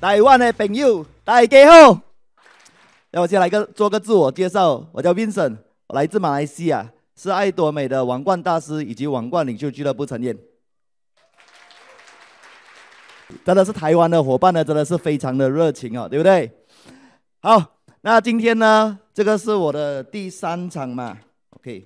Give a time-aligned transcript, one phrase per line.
[0.00, 2.00] 台湾的朋友，大家好。
[3.10, 5.58] 那我先来个做个自我介绍，我叫 Vincent，
[5.88, 10.38] 我来自马来西亚，是爱多美的王冠大师以及王冠领袖俱乐部成员。
[13.44, 16.50] 真的是台湾的伙伴呢，真的是非常的热情哦，对不对？
[17.40, 21.18] 好，那今天呢，这个是我的第三场嘛
[21.50, 21.84] ，OK。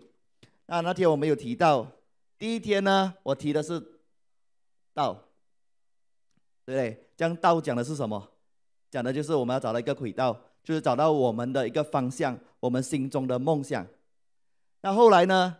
[0.66, 1.84] 那那天我没有提到，
[2.38, 3.82] 第一天呢，我提的是
[4.94, 5.14] 道，
[6.64, 7.03] 对不对？
[7.16, 8.30] 将道讲的是什么？
[8.90, 13.84] 讲的就是我们要找到一个轨道，就是找到我们的一个方向，我们心中的梦想。
[14.82, 15.56] 那后来呢，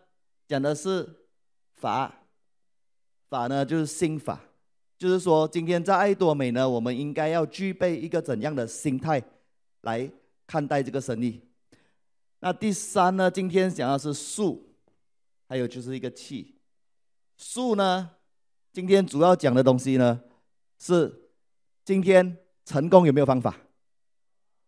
[0.47, 1.27] 讲的是
[1.75, 2.27] 法，
[3.29, 4.41] 法呢就是心法，
[4.97, 9.21] 就是说今天在爱多美呢，我们应该要具备一个怎样的心态
[9.81, 10.09] 来
[10.47, 11.41] 看待这个生意。
[12.39, 14.65] 那第三呢，今天讲的是术，
[15.49, 16.55] 还有就是一个气。
[17.37, 18.11] 术呢，
[18.73, 20.21] 今天主要讲的东西呢
[20.79, 21.24] 是。
[21.85, 23.55] 今天成功有没有方法？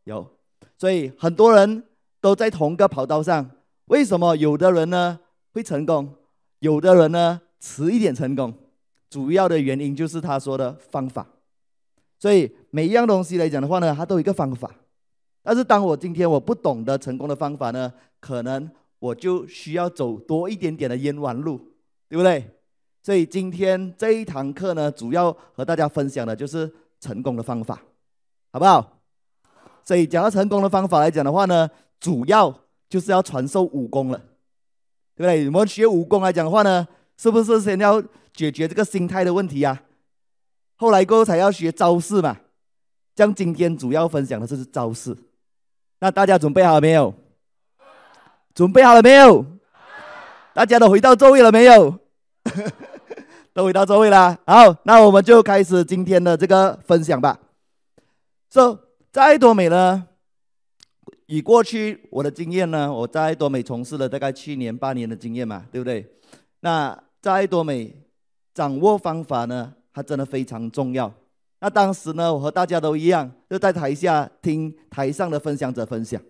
[0.05, 0.29] 有，
[0.77, 1.83] 所以很多人
[2.21, 3.51] 都在同一个跑道上。
[3.87, 5.19] 为什么有的人呢
[5.53, 6.13] 会成功，
[6.59, 8.53] 有的人呢迟一点成功？
[9.09, 11.27] 主要的原因就是他说的方法。
[12.19, 14.71] 所以每一样东西来讲的话呢，它都有一个方法。
[15.43, 21.57] 但是当我今天我不懂得成功的方法呢，可能我就需要走多一点点的冤枉路，
[22.11, 22.45] 对不对？
[23.03, 26.71] 所以今天这一堂课呢，主要和大家分享的就是。
[27.01, 27.81] 成功的方法，
[28.53, 29.01] 好不好？
[29.85, 32.53] 所以讲到成功的方法来讲的话呢，主要
[32.89, 34.19] 就是要传授武功了，
[35.15, 35.47] 对不对？
[35.47, 36.87] 我们学武功来讲的话呢，
[37.17, 38.03] 是不是先要
[38.35, 39.83] 解决这个心态的问题啊？
[40.77, 42.37] 后来过后才要学招式嘛。
[43.15, 45.17] 将今天主要分享的就是招式。
[46.01, 47.15] 那大家准备好了没有？
[48.55, 49.43] 准备好了没有？
[50.53, 51.99] 大家都回到座位了没有？
[53.57, 57.41] 都回到座位了，好，那我们就开始今天的这个分享吧。
[58.51, 58.81] 说、so,
[59.11, 60.07] 在多美呢，
[61.25, 66.07] 以过去我的经验呢，我在多美从事了大概七年八年的经验嘛，对不对？
[66.61, 67.97] 那在多美
[68.53, 71.11] 掌握方法呢，它真的非常重要。
[71.61, 76.21] 那当时呢，我和大家都一样，就在台下听台上的分享者分享。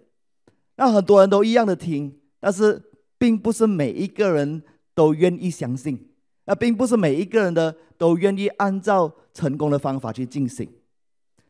[0.77, 2.81] 那很多人都一样的听，但是
[3.19, 4.63] 并不是每一个人
[4.95, 6.13] 都愿意相信。
[6.47, 10.69] 那并不是每一个人的都愿意按照成功的方法去进行。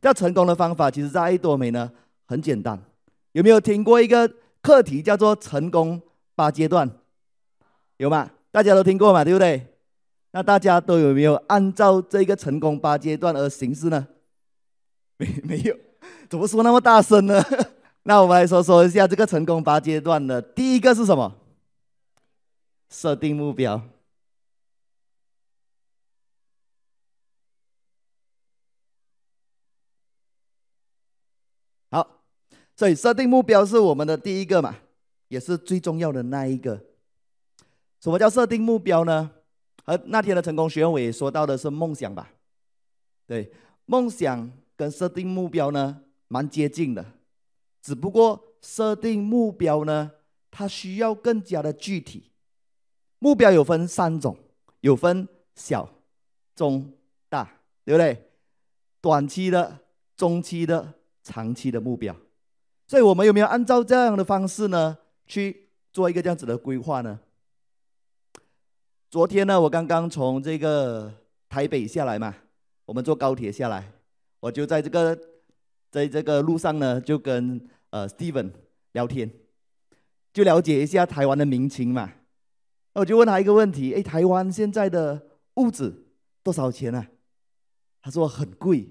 [0.02, 1.90] 这成功的方法，其实在爱多美呢
[2.26, 2.80] 很简单。
[3.32, 4.30] 有没有听过一个
[4.62, 6.00] 课题叫做成功
[6.34, 6.90] 八阶段？
[7.96, 8.30] 有吗？
[8.50, 9.66] 大家都听过嘛，对不对？
[10.32, 14.06] 那大家都有没有按照这个成功八阶段而行事呢？
[15.18, 15.76] 没没有？
[16.28, 17.42] 怎么说那么大声呢？
[18.04, 21.34] 那我们来说说一下这个成功八阶段的第一个是什么？
[22.90, 23.82] 设定目标。
[32.76, 34.76] 所以设定目标是我们的第一个嘛，
[35.28, 36.78] 也是最重要的那一个。
[38.00, 39.30] 什么叫设定目标呢？
[39.84, 42.30] 和那天的成功学我也说到的是梦想吧？
[43.26, 43.50] 对，
[43.86, 47.04] 梦想跟设定目标呢蛮接近的，
[47.80, 50.10] 只不过设定目标呢，
[50.50, 52.30] 它需要更加的具体。
[53.18, 54.36] 目标有分三种，
[54.80, 55.88] 有分小、
[56.54, 56.92] 中、
[57.28, 58.30] 大，对不对？
[59.00, 59.78] 短期的、
[60.16, 62.14] 中期的、长期的目标。
[62.86, 67.18] 所以我们有没有按照这样的方式呢，去做一个这样子的规划呢？
[69.10, 71.12] 昨天呢，我刚刚从这个
[71.48, 72.34] 台北下来嘛，
[72.84, 73.92] 我们坐高铁下来，
[74.40, 75.18] 我就在这个
[75.90, 77.60] 在这个路上呢，就跟
[77.90, 78.50] 呃 Steven
[78.92, 79.30] 聊天，
[80.32, 82.12] 就了解一下台湾的民情嘛。
[82.92, 86.06] 我就问他一个问题：哎，台湾现在的屋子
[86.42, 87.08] 多少钱啊？
[88.00, 88.88] 他说很贵，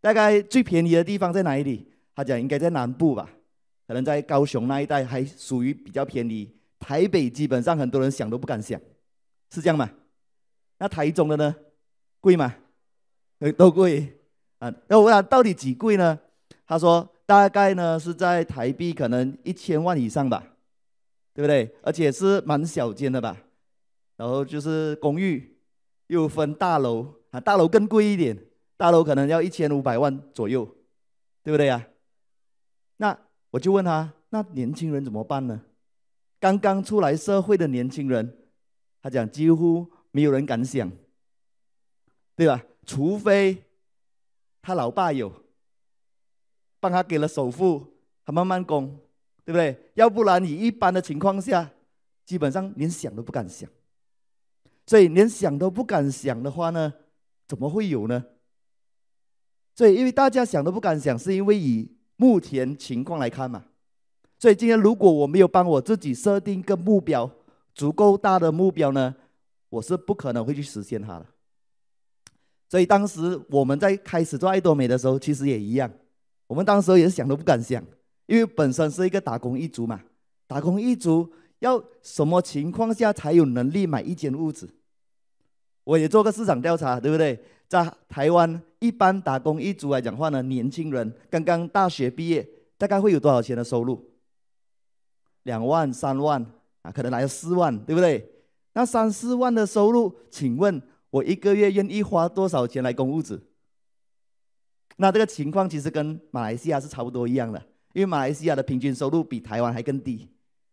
[0.00, 1.92] 大概最便宜的地方在哪里？
[2.18, 3.30] 他讲应该在南部吧，
[3.86, 6.52] 可能在高雄那一带还属于比较便宜。
[6.80, 8.80] 台北基本上很多人想都不敢想，
[9.52, 9.88] 是这样吗？
[10.78, 11.54] 那台中的呢？
[12.18, 12.56] 贵吗？
[13.56, 14.18] 都贵
[14.58, 14.68] 啊。
[14.88, 16.18] 那我问他到底几贵呢？
[16.66, 20.42] 他说大概呢是在台币可能一千万以上吧，
[21.32, 21.72] 对不对？
[21.82, 23.36] 而且是蛮小间的吧。
[24.16, 25.56] 然后就是公寓，
[26.08, 28.36] 又分大楼啊，大楼更贵一点，
[28.76, 30.66] 大楼可能要一千五百万左右，
[31.44, 31.86] 对不对呀？
[32.98, 33.18] 那
[33.50, 35.62] 我就问他，那年轻人怎么办呢？
[36.38, 38.36] 刚刚出来社会的年轻人，
[39.02, 40.92] 他讲几乎没有人敢想，
[42.36, 42.62] 对吧？
[42.86, 43.64] 除非
[44.62, 45.32] 他老爸有
[46.78, 47.84] 帮他给了首付，
[48.24, 48.86] 他慢慢供，
[49.44, 49.90] 对不对？
[49.94, 51.70] 要不然你一般的情况下，
[52.24, 53.68] 基本上连想都不敢想。
[54.86, 56.94] 所以连想都不敢想的话呢，
[57.46, 58.24] 怎么会有呢？
[59.74, 63.64] 所以因为大家想都不敢想，是因为以目前情况来看嘛。
[64.38, 67.28] 所以今天如果我没有帮我自己设定一个目标，
[67.74, 69.14] 足够大的目标呢，
[69.70, 71.26] 我是不可能会去实现它的。
[72.68, 75.90] 所以当时我们在开始做爱多美的时候，其实也一样，
[76.46, 77.82] 我们当时也是想都不敢想，
[78.26, 80.00] 因为本身是一个打工一族嘛，
[80.46, 84.68] 打工一族要什么情况下才有能力买一间屋子？
[85.84, 87.42] 我也做个市场调查，对不对？
[87.66, 94.12] 在台湾一般打工一族来讲话呢，年轻人刚刚大学毕业，大概会有多少钱的收入？
[95.42, 96.44] 两万、三万
[96.82, 98.30] 啊，可能来了四万，对不对？
[98.74, 100.80] 那三四万的收入，请问
[101.10, 103.42] 我一个月愿意花多少钱来供屋子？
[104.98, 107.58] 那这个情况其实跟马来西亚是差不多一样的，
[107.94, 110.28] 因为马来西亚的平均收入比台湾还更低。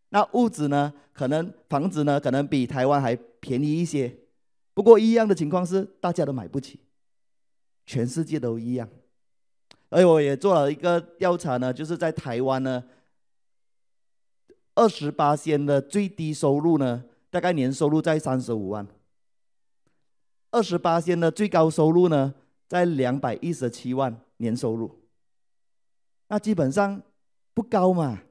[0.10, 4.16] 那屋子呢，可能房子呢，可能比台湾还便宜一些。
[4.74, 6.80] 不过一样的情况是，大家都买不起，
[7.86, 8.90] 全世界都一样。
[9.90, 12.84] 而且我也做了一个调查呢，就是在台湾呢。
[14.78, 18.86] 二十八线的最低收入呢，大概年收入在三十五万；
[20.52, 22.36] 二十八线的最高收入呢，
[22.68, 25.00] 在两百一十七万年收入。
[26.28, 27.02] 那基本上
[27.54, 28.24] 不高嘛，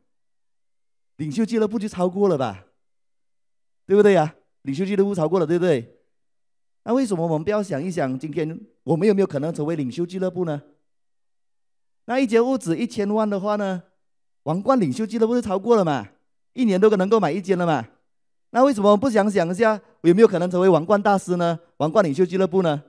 [1.16, 2.66] 领袖俱乐部就超过了吧，
[3.86, 4.34] 对不对呀？
[4.62, 5.96] 领袖俱乐部超过了，对不对？
[6.84, 10.62] 那为什么我们不要想一想，今天我们有没有可能成为领袖俱乐部呢？
[12.04, 13.82] 那一间屋子一千万的话呢，
[14.42, 16.06] 王冠领袖俱乐部就超过了嘛？
[16.52, 17.88] 一年都能够买一间了嘛？
[18.50, 21.58] 那为什么不想想一下，有没有可能成为王冠大师呢？
[21.78, 22.82] 王冠领袖俱乐部呢？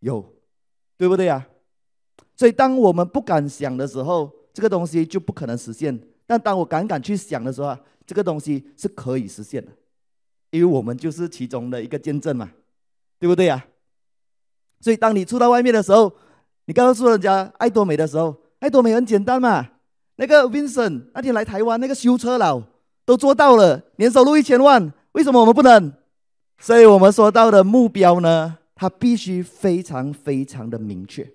[0.00, 0.34] 有，
[0.98, 1.46] 对不对呀？
[2.36, 5.98] 所以当我们不敢想的时候，这个东西就不可能实现。
[6.26, 9.70] 但当我敢敢去想的时候，这个东西是可以实现的，
[10.50, 12.50] 因为我们就是其中的一个见证嘛，
[13.20, 13.64] 对不对呀？
[14.80, 16.12] 所以当你出到外面的时候，
[16.64, 19.68] 你告诉人家爱多美的时候，爱多美很简单嘛。
[20.16, 22.62] 那个 Vincent 那天来台湾，那个修车佬。
[23.06, 25.92] 都做到了，年收入一千万，为什么我们不能？
[26.58, 31.28] 所以我们说到的目标呢，它必须非常非常的明确。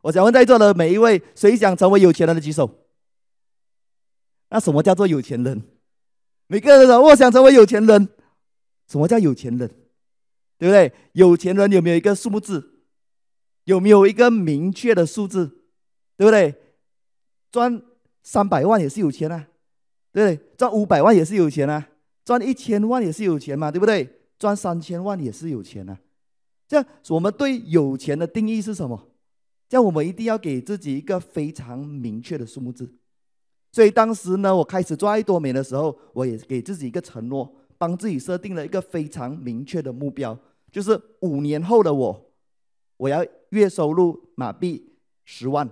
[0.00, 2.68] 我想问在座的每一位，谁想成为有钱人的举手？
[4.48, 5.62] 那什么叫做有钱人？
[6.48, 8.08] 每个人都说我想成为有钱人。
[8.88, 9.70] 什么叫有钱人？
[10.60, 10.92] 对不对？
[11.12, 12.82] 有钱人有没有一个数字？
[13.64, 15.46] 有没有一个明确的数字？
[16.18, 16.54] 对不对？
[17.50, 17.80] 赚
[18.22, 19.48] 三百万也是有钱啊。
[20.12, 21.88] 对，赚五百万也是有钱啊，
[22.26, 24.20] 赚一千万也是有钱嘛，对不对？
[24.38, 25.98] 赚三千万也是有钱啊。
[26.68, 29.08] 这样，我们对有钱的定义是什么？
[29.66, 32.92] 这样，我们一定要给自己一个非常明确的数目字。
[33.72, 40.38] 所以当时呢，我开始做爱多美的时候，我也给自己一个承诺，帮自己设定了一个非常明确的目标，
[40.70, 42.30] 就是五年后的我，
[42.96, 44.94] 我要月收入马币
[45.24, 45.68] 十万，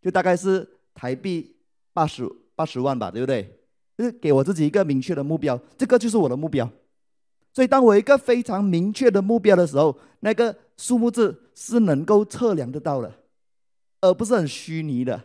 [0.00, 1.56] 就大概是台币
[1.92, 2.28] 八十。
[2.54, 3.58] 八十万吧，对不对？
[3.96, 6.70] 就是给我自己一个明确的目标，这个就是我的目标。
[7.54, 13.10] 所以，当我一个非常明确的目标的时候，那个数目字是能够测量得到的，
[14.02, 15.18] 而不是很虚拟的。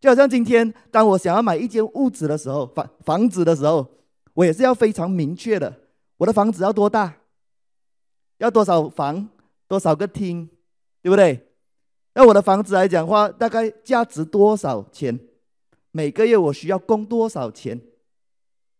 [0.00, 3.86] 就好像今天，当我想要买一间屋子的时候，房房子的时候，
[4.32, 5.72] 我也是要非常明确的。
[6.16, 7.14] 我的房子要多大？
[8.38, 9.28] 要多少房？
[9.68, 10.48] 多少个厅？
[11.02, 11.46] 对不对？
[12.14, 15.18] 那我的房子来讲话，大概价值多少钱？
[15.90, 17.78] 每个月我需要供多少钱，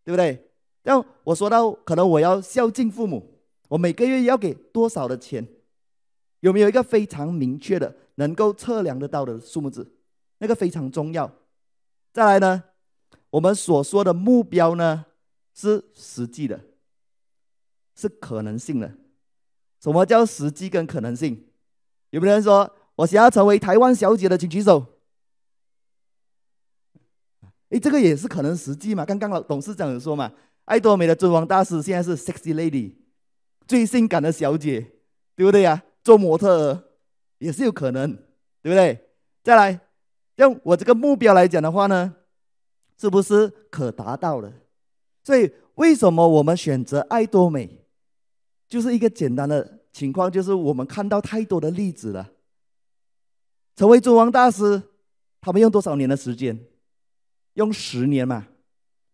[0.04, 0.50] 对不对？
[0.82, 5.46] 让我说到可能我要孝敬父母，我每个月要给多少的钱？
[6.40, 9.92] 有没有一个非常明确的、能够测量得到的数目字？
[10.38, 11.30] 那个非常重要。
[12.12, 12.64] 再来呢，
[13.30, 15.06] 我们所说的目标呢，
[15.54, 16.60] 是实际的，
[17.94, 18.92] 是可能性的。
[19.80, 21.46] 什么叫实际跟可能性？
[22.10, 24.84] 有没有人说我想要成为台湾小姐的，请举手。
[27.70, 29.04] 哎，这个也是可能实际嘛？
[29.04, 30.32] 刚刚老董事长有说嘛，
[30.64, 32.94] 爱多美的尊王大师现在是 sexy lady，
[33.66, 34.80] 最性感的小姐，
[35.36, 35.82] 对不对呀？
[36.02, 36.92] 做模特
[37.38, 38.10] 也是有可能，
[38.62, 39.10] 对不对？
[39.44, 39.80] 再来，
[40.36, 42.14] 用我这个目标来讲的话呢，
[42.98, 44.50] 是不是可达到了？
[45.22, 47.84] 所以为什么我们选择爱多美？
[48.68, 52.30] 就是一个简单的情况，就是我们看到太多的例子了。
[53.74, 54.82] 成为尊王大师，
[55.40, 56.58] 他们用多少年的时间？
[57.54, 58.48] 用十年嘛，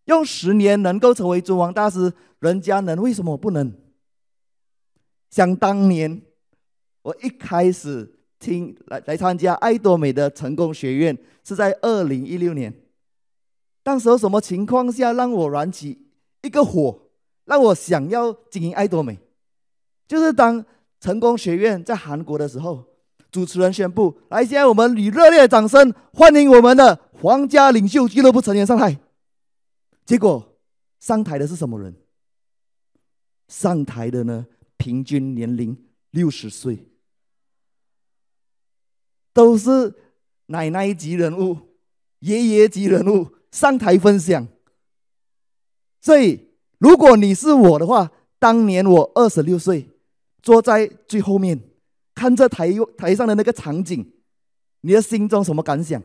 [0.07, 3.73] 用十年能够成为尊王大师，人家能，为什么不能？
[5.31, 6.23] 想当年，
[7.03, 12.73] 我一开始听来来参加爱多美的成功学院，是在二零一六年。
[13.83, 16.07] 当时候什么情况下让我燃起
[16.43, 17.11] 一个火，
[17.45, 19.19] 让我想要经营爱多美？
[20.07, 20.65] 就是当
[21.01, 22.85] 成功学院在韩国的时候，
[23.31, 28.99] 主持人宣布，来，现在我们以热烈的掌声欢迎我们的皇家领袖俱乐部成员上台。
[30.05, 30.57] 结果
[31.01, 31.95] 上台的是什么人？
[33.49, 34.47] 上台的呢，
[34.77, 35.77] 平均年龄
[36.11, 36.89] 六十岁，
[39.33, 39.95] 都是
[40.47, 41.59] 奶奶级人物、
[42.21, 44.47] 爷爷级人物上台分享。
[46.01, 49.89] 所以，如果你是我的话，当年我二十六岁，
[50.45, 51.59] 坐在最后面，
[52.15, 54.13] 看着台台上的那个场景，
[54.83, 56.03] 你的心中什么感想？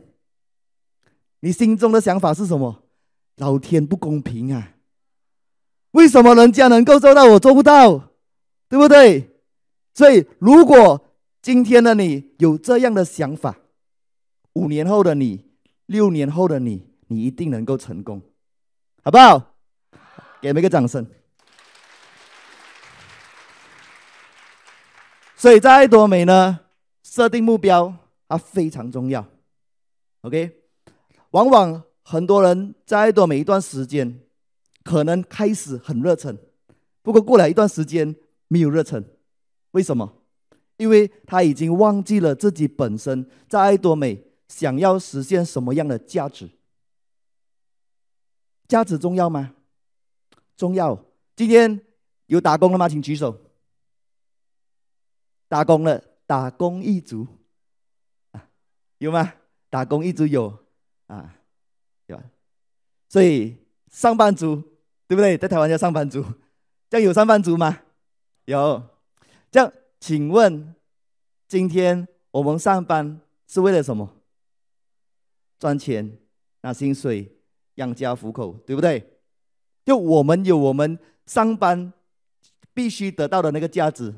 [1.40, 2.84] 你心中的想法是什么？
[3.36, 4.76] 老天不公平啊！
[5.90, 8.12] 为什么人家能够做到，我做不到？
[8.68, 9.28] 对不对？
[9.94, 11.06] 所以，如果
[11.42, 13.58] 今天的你有这样的想法，
[14.54, 15.44] 五年后的你，
[15.84, 18.22] 六年后的你，你一定能够成功，
[19.02, 19.56] 好不好？
[20.40, 21.06] 给我们一个掌声。
[25.40, 26.60] 所以在爱多美呢，
[27.02, 27.96] 设定目标
[28.28, 29.26] 它非常重要。
[30.20, 30.60] OK，
[31.30, 34.20] 往往很多人在爱多美一段时间，
[34.84, 36.36] 可能开始很热忱，
[37.00, 38.14] 不过过了一段时间
[38.48, 39.02] 没有热忱，
[39.70, 40.12] 为什么？
[40.76, 46.50] 因为他已经忘记了自己本身在爱多美想要实现什么样的价值。
[48.68, 49.54] 价值重要吗？
[50.58, 51.02] 重要，
[51.34, 51.80] 今天
[52.26, 52.86] 有打工的吗？
[52.86, 53.34] 请举手。
[55.50, 57.26] 打工了，打工一族，
[58.30, 58.48] 啊，
[58.98, 59.34] 有吗？
[59.68, 60.56] 打工一族有，
[61.08, 61.34] 啊，
[62.06, 62.22] 有吧？
[63.08, 63.56] 所以
[63.90, 64.62] 上班族
[65.08, 65.36] 对不对？
[65.36, 66.24] 在台湾叫上班族，
[66.88, 67.80] 这样有上班族吗？
[68.44, 68.80] 有。
[69.50, 70.72] 这样，请问，
[71.48, 74.08] 今天我们上班是为了什么？
[75.58, 76.16] 赚钱，
[76.60, 77.40] 拿薪水，
[77.74, 79.18] 养家糊口，对不对？
[79.84, 81.92] 就我们有我们上班
[82.72, 84.14] 必须得到的那个价值，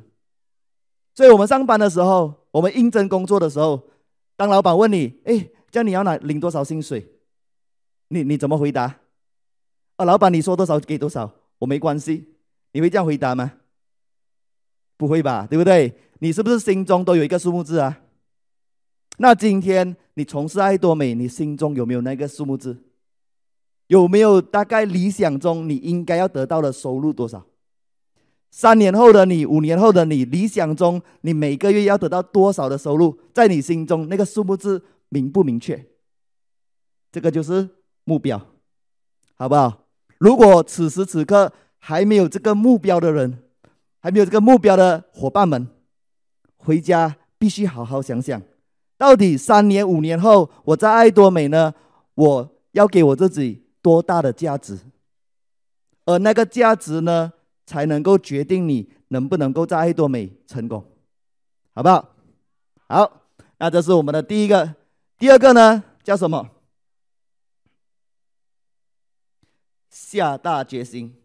[1.15, 3.89] 所以我们上班的时候，我们应征工作的时候，
[4.37, 7.07] 当老板问你：“哎，叫你要拿领多少薪水？”
[8.09, 8.99] 你你怎么回答？
[9.97, 12.29] 啊，老板你说多少给多少，我没关系。
[12.73, 13.53] 你会这样回答吗？
[14.97, 15.95] 不会吧，对不对？
[16.21, 18.01] 你是不是心中都有一个数目字啊？
[19.19, 22.77] 那今天你从事爱多美，你心中有没有那个数目字？
[23.89, 27.45] 有没有大概理想中你应该要得到的收入多少？
[28.53, 33.19] 三年后的你，五年后的你，理想中你每个月要得到多少的收入？
[33.33, 35.85] 在你心中那个数目字明不明确？
[37.11, 37.69] 这个就是
[38.05, 38.41] 目标，
[39.35, 39.87] 好不好？
[40.19, 43.43] 如果此时此刻还没有这个目标的人，
[43.99, 45.67] 还没有这个目标的伙伴们，
[46.57, 48.41] 回家必须好好想想，
[48.97, 51.75] 到底三年、五年后我在爱多美呢？
[52.15, 53.63] 我要给我自己。
[53.83, 54.79] 多大的价值，
[56.05, 57.33] 而那个价值呢，
[57.65, 60.85] 才能够决定你能不能够在爱多美成功，
[61.75, 62.15] 好不好？
[62.89, 63.23] 好，
[63.59, 64.75] 那这是我们的第一个，
[65.19, 66.51] 第二个呢，叫什么？
[69.89, 71.17] 下大决心。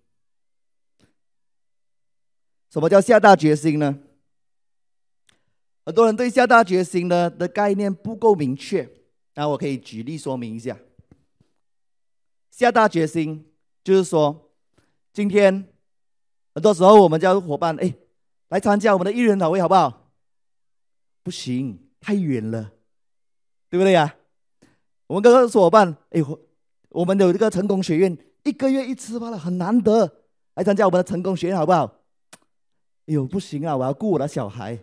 [2.70, 3.98] 什么叫下大决心呢？
[5.86, 8.90] 很多人对下大决心呢的概念不够明确，
[9.36, 10.78] 那我可以举例说明一下。
[12.52, 13.50] 下大决心，
[13.84, 14.52] 就是说，
[15.14, 15.68] 今天
[16.58, 17.94] 很多时候我们叫伙伴，哎，
[18.50, 20.10] 来参加我们的艺人祷会，好不好？
[21.22, 22.72] 不行，太远了，
[23.70, 24.16] 对不对呀？
[25.06, 26.24] 我们刚刚说伙伴，哎，
[26.90, 30.12] 我们有这个成功学院，一个月一次罢了，很难得，
[30.56, 32.00] 来参加我们的成功学院，好不好？
[33.06, 34.80] 哎呦，不行啊，我要顾我的小孩，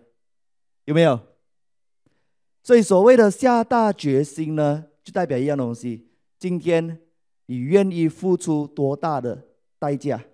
[0.84, 1.18] 有没有？
[2.62, 6.06] 所以所谓的下大决心呢，就代表一样东西，
[6.38, 7.00] 今天。
[7.46, 10.24] 你愿意付出多大的代价？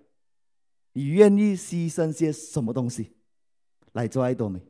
[0.93, 3.11] 你愿意牺牲些什么东西
[3.93, 4.61] 来做爱多美？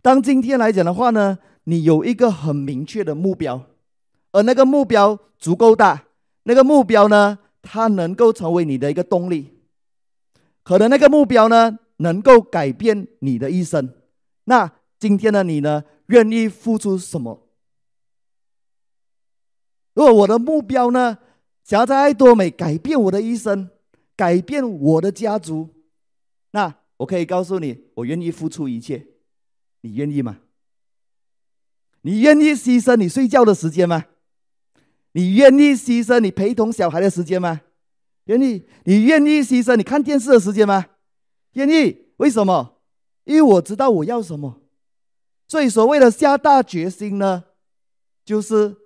[0.00, 3.66] 当今天来讲的话呢，你有一个很明确的目标，
[4.32, 6.04] 而那个目标足够大，
[6.42, 9.50] 那个目标呢，它能够成为你的一个动力。
[10.62, 13.94] 可能那个目标呢，能够改变你的一生。
[14.44, 17.48] 那今天的你呢，愿意付出什么？
[19.94, 21.18] 如果我的目标呢，
[21.62, 23.70] 想要在爱多美改变我的一生，
[24.16, 25.68] 改变我的家族，
[26.52, 29.06] 那我可以告诉你，我愿意付出一切，
[29.80, 30.40] 你愿意吗？
[32.02, 34.06] 你愿意牺牲你睡觉的时间吗？
[35.12, 37.62] 你愿意牺牲你陪同小孩的时间吗？
[38.24, 38.64] 愿意？
[38.84, 40.86] 你愿意牺牲你看电视的时间吗？
[41.52, 42.06] 愿意？
[42.16, 42.78] 为什么？
[43.24, 44.60] 因为我知道我要什么，
[45.48, 47.44] 所以所谓的下大决心呢，
[48.24, 48.76] 就是。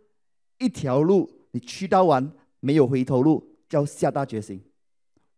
[0.61, 4.61] 一条路你去到完没有回头路，叫下大决心。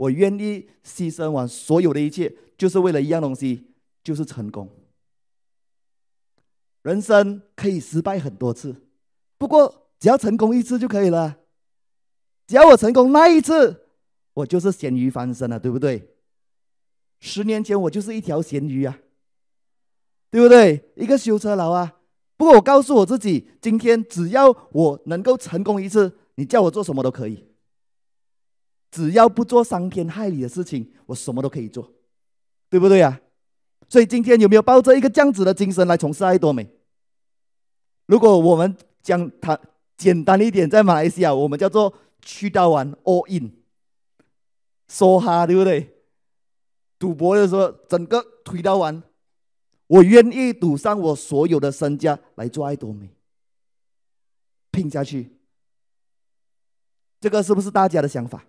[0.00, 3.66] 我愿意牺牲完所有的一切，就是为了一样东西，
[4.02, 4.66] 就是成功。
[6.80, 8.74] 人生可以失败很多次，
[9.36, 11.40] 不过只要成功一次就可以了。
[12.46, 13.88] 只要我成功那一次，
[14.32, 16.14] 我就是咸鱼翻身了，对不对？
[17.18, 18.98] 十年前我就是一条咸鱼啊，
[20.30, 20.90] 对不对？
[20.96, 21.98] 一个修车佬啊。
[22.38, 27.49] 不过我告诉我自己，今天只要我能够成功一次，你叫我做什么都可以。
[28.90, 31.92] 只要不做伤天害理的事情，我什么都可以做，
[32.68, 33.20] 对不对啊？
[33.88, 36.68] 所以今天有没有抱着一个这样子的精神来从事爱多美？
[38.06, 39.58] 如果我们讲它
[39.96, 41.92] 简单一点，在马来西亚我们叫做
[42.22, 43.52] 去到完 all in，
[44.88, 45.96] 梭哈，对不对？
[46.98, 49.02] 赌博的时候整个推到完。
[49.86, 53.10] 我愿意赌上我所有的身家来做爱多美，
[54.70, 55.36] 拼下去。
[57.20, 58.44] 这个是不是大家的想法？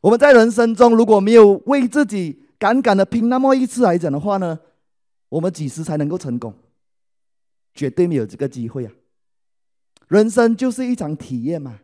[0.00, 4.58] 我们在人生中如果没有为自己敢敢的拼那么一次来讲的话呢，
[5.28, 6.54] 我们几时才能够成功？
[7.74, 8.92] 绝对没有这个机会啊！
[10.08, 11.80] 人生就是一场体验嘛，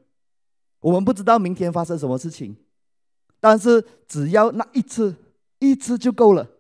[0.81, 2.57] 我们不知道明天发生什么事情，
[3.39, 5.15] 但是只要那一次，
[5.59, 6.51] 一次就够了。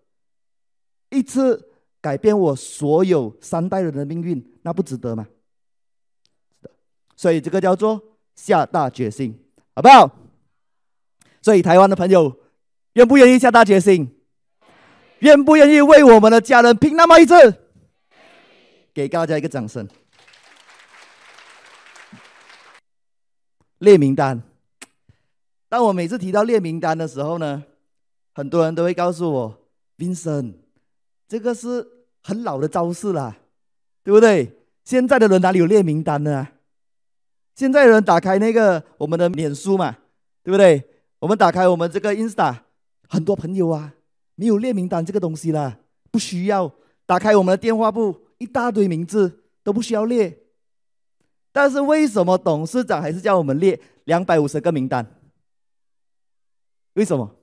[1.11, 1.71] 一次
[2.01, 5.27] 改变我所有三代人的命运，那不值得吗？
[7.17, 8.01] 所以这个叫做
[8.35, 9.37] 下大决心，
[9.75, 10.24] 好不好？
[11.45, 12.39] 所以台湾的朋友，
[12.95, 14.19] 愿不愿意下大决心？
[15.19, 17.35] 愿不愿意为我们的家人拼那么一次？
[18.95, 19.87] 给大家一个掌声。
[23.77, 24.43] 列名单。
[25.69, 27.65] 当我每次提到列名单的时候呢，
[28.33, 29.59] 很多人都会告诉我
[29.99, 30.55] ，Vincent。
[31.29, 31.87] 这个是
[32.23, 33.37] 很老的招式了，
[34.03, 34.51] 对不对？
[34.83, 36.49] 现在的人哪里有列名单呢？
[37.55, 39.99] 现在的人打开那个我们的脸书嘛，
[40.43, 40.83] 对不对？
[41.25, 42.55] 我们打开我们这个 Insta，
[43.09, 43.95] 很多朋友啊，
[44.35, 45.79] 没有列名单这个东西啦，
[46.11, 46.71] 不需要。
[47.07, 50.41] 打开我们的电话簿，一大堆名字都不需要列。
[51.51, 55.19] 但是为什么董事长还是叫我们列两百五十个名单？
[56.93, 57.35] 为什么？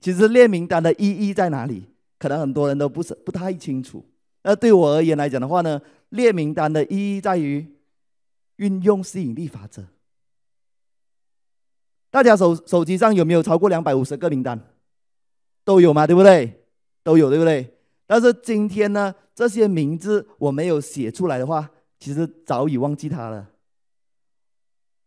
[0.00, 1.88] 其实列名单的意义在哪里？
[2.18, 4.02] 可能很多人都不是不太清楚。
[4.44, 7.66] 那对我而言来讲的话呢，列名单的意义在于
[8.56, 9.84] 运用吸引力法则。
[12.10, 14.60] 大家手手机上有没有超过两百五十个名单？
[15.64, 16.64] 都有嘛，对不对？
[17.02, 17.78] 都有，对不对？
[18.06, 23.48] 但是今天呢，这些名字我没有写出来的话，其实早已忘记它了。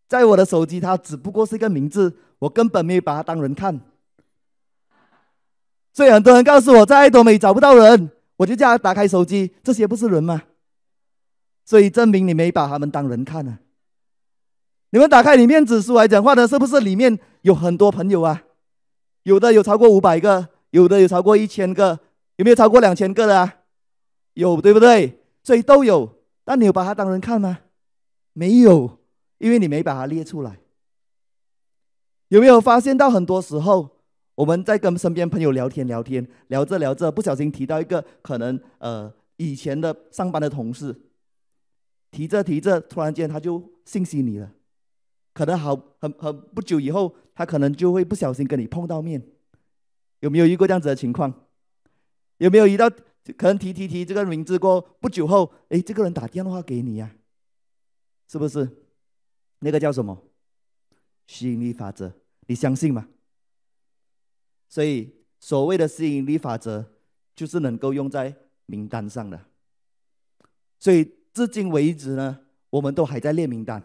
[0.07, 3.81] 在我的手机，它只不过是一个名字，我根本没有把它当人看。
[5.91, 10.43] 所以很多人告诉我，在爱多美找不到人，我就叫他打开手机，这些不是人吗？
[11.65, 13.59] 所以证明你没把他们当人看啊！
[14.93, 18.43] 你们打开里面指数来讲话的，是不是里面有很多朋友啊？
[19.23, 21.99] 有的有超过五百个，有的有超过一千个，
[22.35, 23.61] 有没有超过两千个的啊？
[24.35, 25.23] 有，对不对？
[25.41, 27.61] 所以都有，但你有把他当人看吗？
[28.33, 28.99] 没有，
[29.39, 30.59] 因为你没把他列出来。
[32.27, 33.97] 有没有发现到很多时候？
[34.35, 40.95] 我们在跟身边朋友聊天，聊天，聊着聊着，不小心提到一个可能呃以前的上班的同事，
[42.11, 44.51] 提着提着，突然间他就信息你了，
[45.33, 49.21] 可能好很很不久以后，他可能就会不小心跟你碰到面，
[50.19, 51.47] 有没有遇过这样子的情况？
[52.37, 57.15] 有没有遇到可能提提提这个名字过不久后，哎，这个人打电话给你呀、
[58.27, 58.69] 是不是？
[59.59, 60.23] 那个叫什么？
[61.25, 62.13] 吸引力法则，
[62.47, 63.07] 你相信吗？
[64.67, 66.85] 所以，所谓的吸引力法则，
[67.35, 69.45] 就是能够用在名单上的。
[70.79, 72.39] 所以，至今为止呢，
[72.71, 73.81] 我们都还在列名单。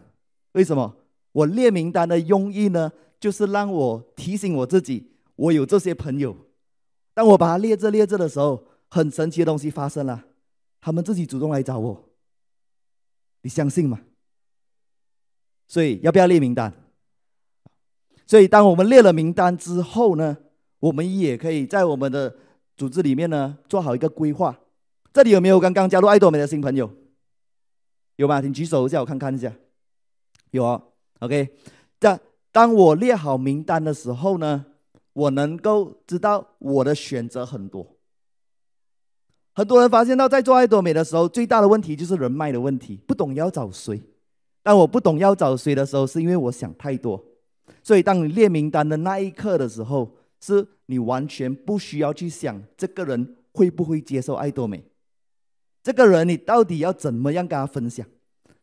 [0.51, 0.97] 为什么？
[1.31, 6.35] 我列名单的用意呢，就是让我提醒我自己，我有这些朋友。
[7.13, 10.25] 当我把它列着列着的时候，很神奇的东西发生了，
[10.81, 12.09] 他们自己主动来找我。
[13.41, 14.01] 你相信吗？
[15.67, 16.73] 所以，要不要列名单？
[18.25, 20.37] 所以，当我们列了名单之后呢，
[20.79, 22.35] 我们也可以在我们的
[22.75, 24.59] 组织里面呢，做好一个规划。
[25.13, 26.91] 这里有没有刚刚加入爱多美的新朋友？
[28.15, 28.41] 有吗？
[28.41, 29.53] 请举手一下，我看看一下。
[30.51, 30.83] 有啊
[31.19, 31.55] ，OK。
[31.99, 32.19] 这
[32.51, 34.65] 当我列好名单的时候呢，
[35.13, 37.95] 我能够知道我的选择很多。
[39.53, 44.01] 很多人发现到在做爱多美的时候，最大的问题就是人脉的问题，不懂要找谁。
[44.63, 47.23] 当我不懂要找谁的时候，是因为我想太多。
[47.83, 54.83] 所以当你列名单的那一刻的时候，是你完全不需要去想这个人会不会接受爱多美，
[55.83, 58.07] 这个人你到底要怎么样跟他分享？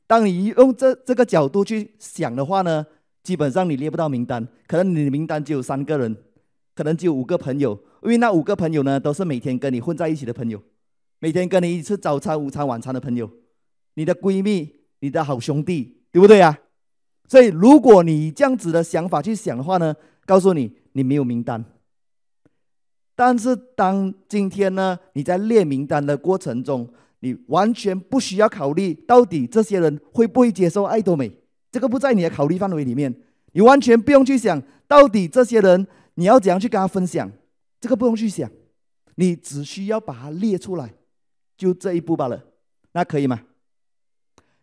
[0.06, 2.86] 当你用这这个角度去想的话呢，
[3.22, 6.16] 基本上你列不到名单，可能你的名单只有三个人，
[6.74, 10.62] 可能只有五个朋友，因为那五个朋友呢都是每天跟你混在一起的朋友，
[11.18, 13.30] 每天跟你一起吃早餐、午餐、晚餐的朋友，
[13.94, 16.58] 你的闺蜜、你的好兄弟，对不对呀？
[17.28, 21.64] 所以，如果你这样子的想法去想的话呢，告诉你，你没有名单。
[23.16, 26.88] 但是，当今天呢，你在列名单的过程中，
[27.20, 31.33] 你完全不需要考虑到底这些人会不会接受爱多美，
[31.72, 33.14] 这个不在你的考虑范围里面。
[33.52, 37.31] 你完全不用去想到底这些人你要怎样去跟他分享，
[37.81, 38.50] 这个不用去想，
[39.14, 40.92] 你只需要把它列出来，
[41.57, 42.44] 就这一步罢了。
[42.92, 43.40] 那可以吗？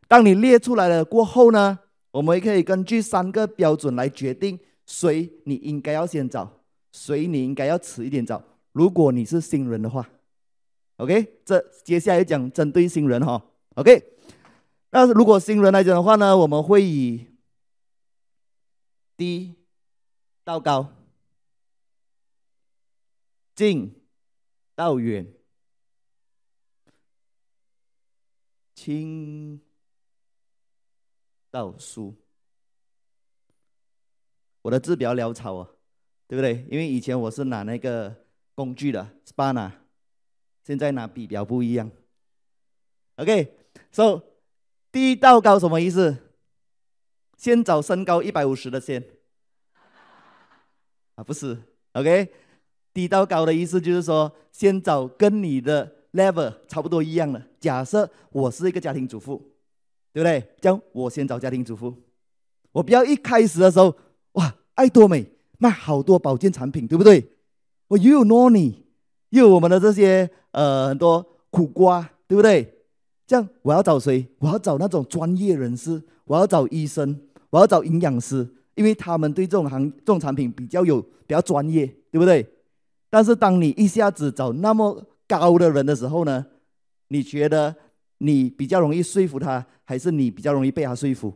[0.07, 1.79] 当你列出来了过后呢，
[2.11, 6.61] 我们也可以根据三个标准来决定谁你应该要先找，
[6.91, 8.43] 谁你应该要迟一点找。
[8.71, 10.07] 如果你是新人的话
[11.03, 14.11] ，OK，这接下来讲针对新人哈，OK。
[14.91, 17.27] 那如果新人来讲的话呢，我们会以
[19.17, 19.55] 低
[20.45, 20.93] 到高，
[23.53, 24.01] 近
[24.75, 25.33] 到远，
[28.73, 29.59] 轻
[31.51, 32.15] 到疏，
[34.61, 35.69] 我的字比较潦草啊，
[36.27, 36.65] 对不对？
[36.71, 39.71] 因为以前我是拿那个工具的 spanner，
[40.63, 41.91] 现在拿比较不一样。
[43.17, 44.21] OK，so
[44.91, 46.17] 低到高什么意思？
[47.37, 49.03] 先找身高一百五十的先。
[51.15, 51.57] 啊，不是
[51.93, 52.31] ，OK，
[52.93, 57.49] 低到高的意思就是说，先找跟你的 level 差不多一样的。
[57.59, 59.49] 假设我是一个家庭主妇。
[60.13, 60.47] 对不对？
[60.61, 61.91] 这样我先找家庭主妇，
[62.71, 63.97] 我不要一开始的时候，
[64.33, 65.25] 哇，爱多美
[65.57, 67.31] 卖好多保健产品，对不对？
[67.87, 68.82] 我又有 Noni，
[69.33, 72.71] 又有我们的这些呃很多苦瓜，对不对？
[73.25, 74.25] 这样我要找谁？
[74.39, 77.19] 我要找那种专业人士，我要找医生，
[77.49, 82.47] 我要找营养师，因为他们对这种行这种产品比较有比较专业，对不对？
[83.09, 86.45] 但是当你一下子找那么高的人的时候呢，
[87.09, 87.75] 你觉得？
[88.19, 91.33] 你比较容易说服他，还是你比较容易被他说服？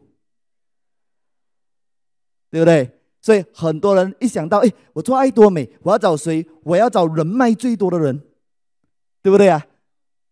[2.49, 2.89] 对不对？
[3.21, 6.47] 所以很多人一想到，哎，我做爱多美，我要找谁？
[6.63, 8.21] 我要找人脉最多的人，
[9.21, 9.65] 对不对啊？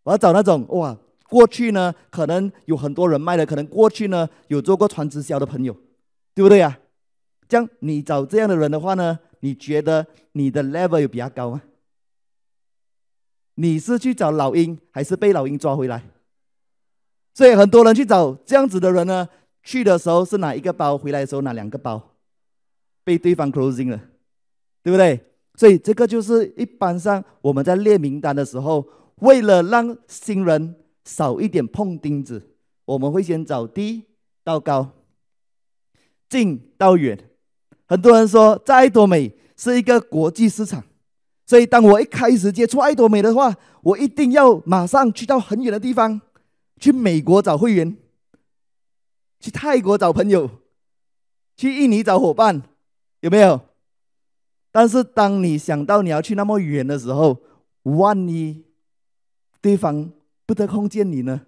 [0.04, 5.76] 我要找那种哇，过去呢可能有很多人脉的，可能过去呢有做过传直销的朋友，
[6.34, 6.80] 对不对啊？
[7.50, 11.62] 这样你找这样的人的话呢，你觉得你的 level 有比较高吗？
[13.56, 16.04] 你是去找老鹰，还是被老鹰抓回来？
[17.34, 19.28] 所以很多人去找这样子的人呢，
[19.64, 22.15] 去的时候是拿一个包，回来的时候拿两个包，
[23.06, 24.02] 被对方 closing 了，
[24.84, 25.18] 对不对？
[25.56, 28.86] 所以这个就是一般上我们在列名单的时候，
[29.22, 32.42] 为了让新人少一点碰钉子，
[32.84, 34.04] 我们会先找低
[34.44, 34.90] 到高，
[36.28, 37.18] 近到远。
[37.88, 40.84] 很多人说在爱多美是一个国际市场，
[41.46, 46.20] 所以当我一开始接触爱多美的话，我一定要马上去到很远的地方。
[46.78, 47.96] 去美国找会员，
[49.40, 50.50] 去泰国找朋友，
[51.56, 52.64] 去印尼找伙伴，
[53.26, 53.60] 有没有？
[54.72, 57.42] 但是当你想到你要去那么远的时候，
[57.82, 58.64] 万一
[59.62, 60.12] 对方
[60.46, 61.42] 不得空见你呢？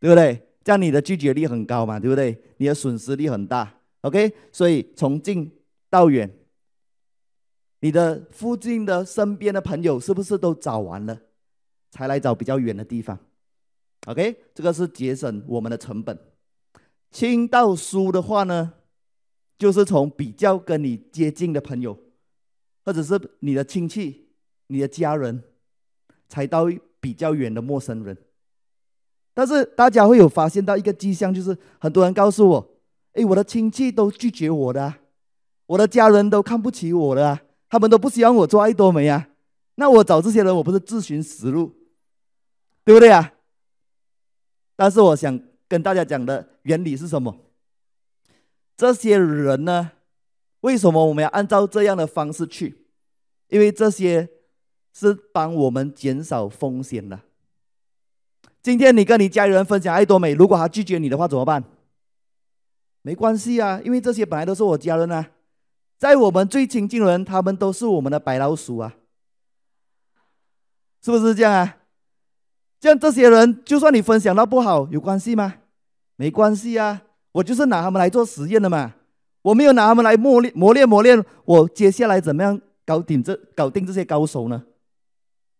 [0.00, 0.48] 对不对？
[0.64, 2.42] 这样你的拒绝率很高嘛，对不对？
[2.56, 3.74] 你的损失率很大。
[4.00, 5.52] OK，所以从近
[5.90, 6.34] 到远，
[7.80, 11.20] 你的附近的身边的朋友是不是都找完了，
[11.90, 13.18] 才来找比较远的地方
[14.06, 16.18] ？OK，这个是节省我们的成本。
[17.10, 18.72] 亲到疏的话呢，
[19.64, 21.98] 就是从比较跟你接近的朋友，
[22.84, 24.28] 或者是你的亲戚、
[24.66, 25.42] 你的家人，
[26.28, 26.66] 才到
[27.00, 28.14] 比较远的陌生人。
[29.32, 32.76] 但是大家会有发现到一个迹象，就是很多人告诉我
[33.16, 34.98] ：“哎，我的亲戚都拒绝我的啊，
[35.64, 39.30] 我的家人都看不起我的啊，他们都不希望我做爱多美啊。”
[39.76, 41.74] 那我找这些人，我不是自寻死路，
[42.84, 43.32] 对不对啊？
[44.76, 47.34] 但是我想跟大家讲的原理是什么？
[48.76, 49.92] 这些人呢，
[50.60, 52.86] 为什么我们要按照这样的方式去？
[53.48, 54.28] 因为这些
[54.92, 57.20] 是帮我们减少风险的。
[58.62, 61.62] 今天你跟你家人分享爱多美，如果他拒绝你的话怎么办？
[63.02, 65.30] 没关系啊，因为这些本来都是我家人啊，
[65.98, 68.94] 在我们最亲近的人，他们都是我们的白老鼠啊，
[71.02, 71.76] 是不是这样啊？
[72.80, 75.56] 像这些人，就算你分享到不好，有关系吗？
[76.16, 77.02] 没关系啊，
[77.34, 78.94] 我就是拿他们来做实验的嘛。
[79.42, 84.64] 我没有拿他们来磨练、磨练、磨练，我接下来怎么样搞定这、搞定这些高手呢？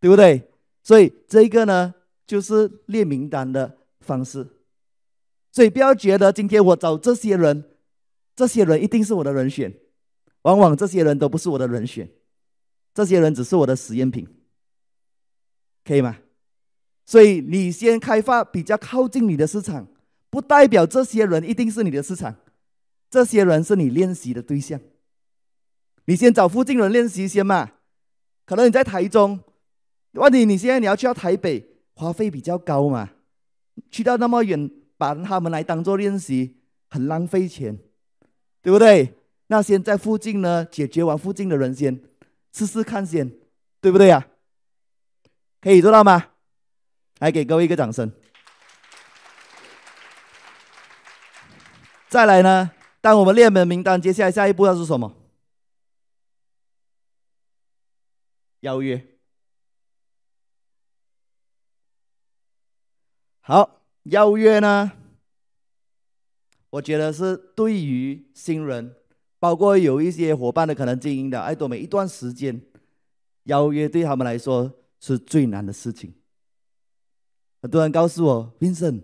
[0.00, 0.50] 对不对？
[0.82, 1.94] 所以这个呢，
[2.26, 4.46] 就是列名单的方式。
[5.52, 7.64] 所以不要觉得今天我找这些人，
[8.34, 9.72] 这些人一定是我的人选，
[10.42, 12.08] 往往这些人都不是我的人选，
[12.94, 14.26] 这些人只是我的实验品，
[15.84, 16.18] 可以吗？
[17.04, 19.86] 所以你先开发比较靠近你的市场，
[20.34, 22.34] 不代表这些人一定是你的市场，
[23.08, 24.80] 这些人是你练习的对象。
[26.06, 27.74] 你先找附近人练习先嘛，
[28.44, 29.38] 可能你在台中，
[30.14, 33.10] 问题你现在你要去到台北，花费比较高嘛，
[33.92, 36.56] 去到那么远，把他们来当做练习，
[36.90, 37.78] 很浪费钱，
[38.60, 39.14] 对不对？
[39.46, 42.02] 那先在附近呢，解决完附近的人先，
[42.52, 43.30] 试试看先，
[43.80, 44.26] 对不对呀？
[45.60, 46.30] 可以做到吗？
[47.20, 48.10] 来给各位一个掌声。
[52.14, 55.16] 再来呢，当我们列门名单，接下来下一步要是什么？
[58.60, 59.04] 邀约。
[63.40, 64.92] 好，邀约呢，
[66.70, 68.94] 我觉得是对于新人。
[69.40, 72.62] 包括有一些伙伴的可能经营的爱多美一段时间，
[73.42, 76.14] 邀约对他们来说是最难的事情。
[77.60, 79.02] 很多人告诉我，Vincent，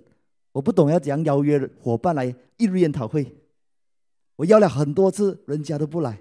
[0.53, 3.37] 我不懂要怎样邀约伙伴来一日研讨会，
[4.37, 6.21] 我邀了很多次，人家都不来。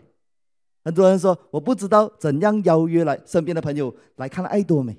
[0.84, 4.98] 很多人说，我不知道怎样邀约来身边的朋友来看爱多美，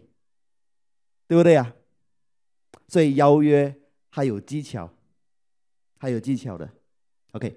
[1.26, 1.74] 对不对呀？
[2.88, 3.74] 所以邀约
[4.08, 4.90] 还有技巧，
[5.98, 6.70] 还有技巧的。
[7.32, 7.56] OK。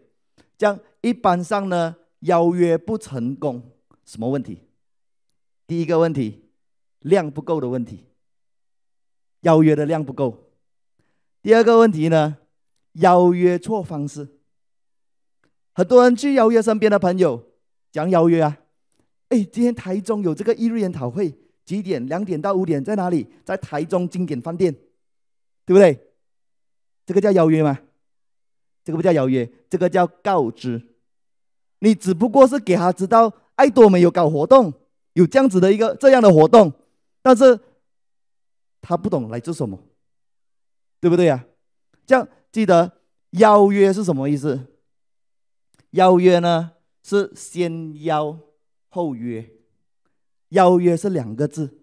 [0.56, 3.72] 这样一般上呢，邀约不成功，
[4.06, 4.60] 什么问题？
[5.68, 6.46] 第一个问题，
[7.00, 8.06] 量不够的问题，
[9.42, 10.53] 邀约的量不够。
[11.44, 12.38] 第二个问题呢，
[12.94, 14.30] 邀约错方式。
[15.74, 17.44] 很多人去邀约身边的朋友，
[17.92, 18.60] 讲邀约啊，
[19.28, 22.08] 哎，今天台中有这个一日研讨会，几点？
[22.08, 23.28] 两点到五点，在哪里？
[23.44, 24.74] 在台中经典饭店，
[25.66, 26.00] 对不对？
[27.06, 27.78] 这个叫邀约吗？
[28.86, 30.82] 这个不叫邀约，这个叫告知。
[31.80, 34.72] 你只不过是给他知道爱多美有搞活动，
[35.12, 36.72] 有这样子的一个这样的活动，
[37.22, 37.60] 但是
[38.82, 39.78] 他不懂来做什么，
[41.04, 41.46] 对不对呀？
[42.06, 44.68] 这样记得邀约是什么意思？
[45.90, 48.40] 邀约呢是先邀
[48.88, 49.52] 后约，
[50.50, 51.78] 邀约是两个字。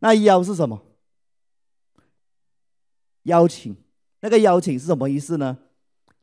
[0.00, 0.82] 那邀是什么？
[3.22, 3.76] 邀请。
[4.18, 5.58] 那个邀请是什么意思呢？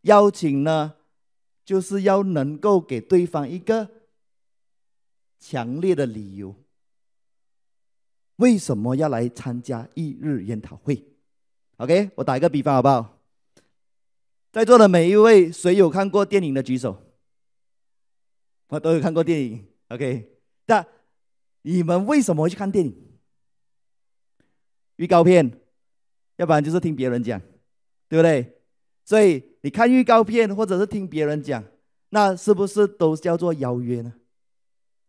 [0.01, 0.95] 邀请呢，
[1.63, 3.89] 就是要能够给对方一个
[5.39, 6.53] 强烈的理由，
[8.35, 11.12] 为什么要来参加一日研讨会
[11.83, 13.19] ？OK，我打一个比方好不好？
[14.53, 16.97] 在座的每一位，谁有看过电影的举手？
[18.69, 19.67] 我都有看过电影。
[19.89, 20.31] OK，
[20.67, 20.85] 那
[21.63, 22.95] 你们为什么会去看电影？
[24.95, 25.59] 预告片，
[26.37, 27.41] 要不然就是听别人讲，
[28.07, 28.61] 对不对？
[29.03, 31.61] 所以你看预告片，或者是听别人讲，
[32.11, 34.13] 那是不是都叫做邀约呢？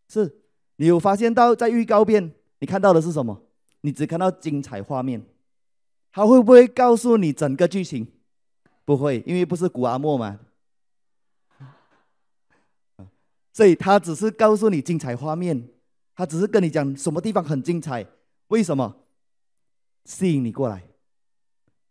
[0.09, 0.41] 是，
[0.75, 3.43] 你有发现到在预告片你看到的是什么？
[3.79, 5.25] 你只看到精彩画面，
[6.15, 8.07] 他会不会告诉你整个剧情？
[8.85, 10.39] 不会，因为不是谷阿莫嘛。
[13.51, 15.67] 所以他只是告诉你精彩画面，
[16.15, 18.07] 他只是跟你讲什么地方很精彩，
[18.47, 18.95] 为什么？
[20.05, 20.87] 吸引你过来。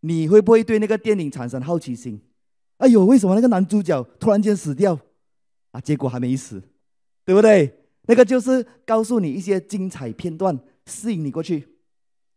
[0.01, 2.19] 你会不会对那个电影产生好奇心？
[2.79, 4.99] 哎呦，为什么那个男主角突然间死掉？
[5.73, 6.63] 啊，结果还没死，
[7.27, 7.85] 对不对？
[8.07, 11.74] 那个就是告诉你一些精彩片段，吸引你过去。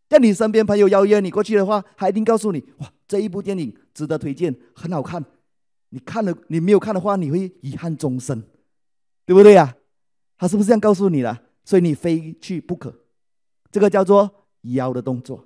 [0.08, 5.24] 在你身边朋友邀约你过去的话，他一定告诉你：哇，这一部电影值得推荐，很好看。
[5.90, 8.42] 你看了，你没有看的话，你会遗憾终生，
[9.26, 9.74] 对不对呀？
[10.36, 11.42] 他是不是这样告诉你了？
[11.64, 12.94] 所以你非去不可。
[13.70, 15.44] 这个叫做邀的动作。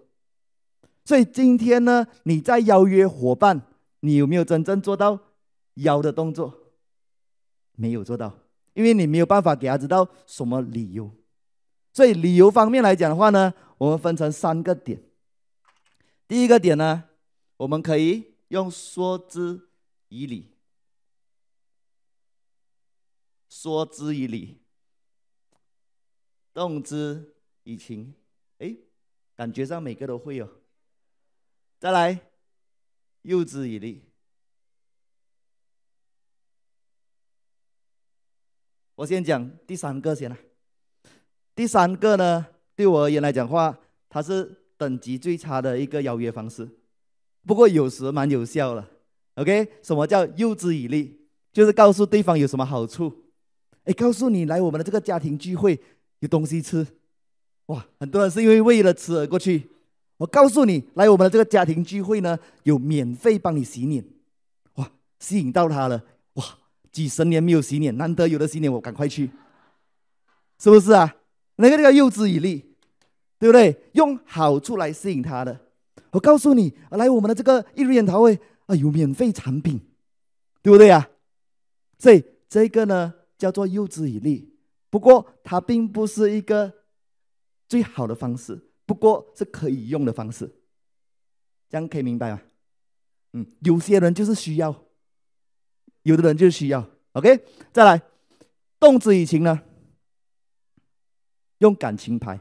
[1.04, 3.62] 所以今天呢，你在邀约伙伴，
[4.00, 5.18] 你有没有真正做到
[5.74, 6.54] 邀的动作？
[7.74, 8.38] 没有做到，
[8.74, 11.10] 因为你没有办法给他知道什么理由。
[11.92, 15.02] 所以理由方面来讲的话呢，我们分成三个点。
[16.26, 17.10] 第一个点呢，
[17.58, 19.68] 我们可以用说之
[20.08, 20.56] 以理，
[23.48, 24.62] 说之以理，
[26.54, 28.14] 动之以情。
[28.58, 28.74] 哎，
[29.34, 30.50] 感觉上每个都会有、哦。
[31.78, 32.18] 再来，
[33.22, 34.02] 诱之以利。
[38.94, 40.38] 我先讲第三个先啦。
[41.54, 46.68] 第三个呢，对我而言来讲话，它是等级最差的一个邀约方式，
[47.46, 48.84] 不过有时蛮有效的。
[49.34, 51.18] OK，什么叫诱之以利？
[51.52, 53.12] 就是告诉对方有什么好处。
[53.84, 55.78] 哎，告诉你来我们的这个家庭聚会
[56.20, 56.86] 有东西吃，
[57.66, 59.68] 哇，很多人是因为为了吃而过去。
[60.18, 64.04] 我告诉你，来我们的这个家庭聚会呢，有免费帮你洗脸，
[64.74, 66.44] 哇，吸引到他了，哇，
[66.92, 69.30] 几十年没有洗脸，难得有的洗脸，我赶快去，
[70.58, 71.16] 是不是啊？
[71.56, 72.74] 那个那个诱之以利，
[73.38, 73.76] 对不对？
[73.92, 75.58] 用好处来吸引他的，
[76.10, 79.80] 我告诉你，来我们的这个一日研讨会啊，有免费产品，
[80.62, 81.08] 对不对呀？
[81.98, 84.54] 所以这个呢叫做诱之以利，
[84.90, 86.72] 不过它并不是一个
[87.68, 90.46] 最好的方式，不过是可以用的方式，
[91.68, 92.40] 这样可以明白吗？
[93.34, 94.84] 嗯，有些人就是需要，
[96.02, 96.86] 有的人就是需要。
[97.12, 98.02] OK，再来，
[98.78, 99.62] 动之以情呢，
[101.62, 102.40] 用感情牌，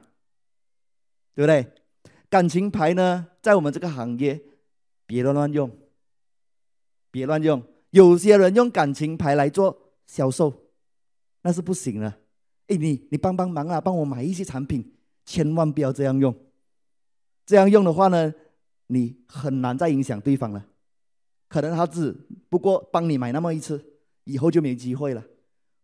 [1.36, 1.72] 对不对？
[2.28, 4.42] 感情牌呢，在我们这个行业，
[5.06, 5.70] 别乱乱用，
[7.12, 7.62] 别乱用。
[7.92, 10.52] 有些人用感情牌来做销售，
[11.44, 12.08] 那是不行的。
[12.68, 16.34] 哎，你你帮帮忙啊，帮我买一些产品，千万不要这样用。
[17.46, 18.34] 这样用的话呢，
[18.88, 20.66] 你很难再影响对方了。
[21.48, 22.16] 可能他只
[22.50, 23.86] 不过帮你买那么一次，
[24.24, 25.24] 以后就没机会了。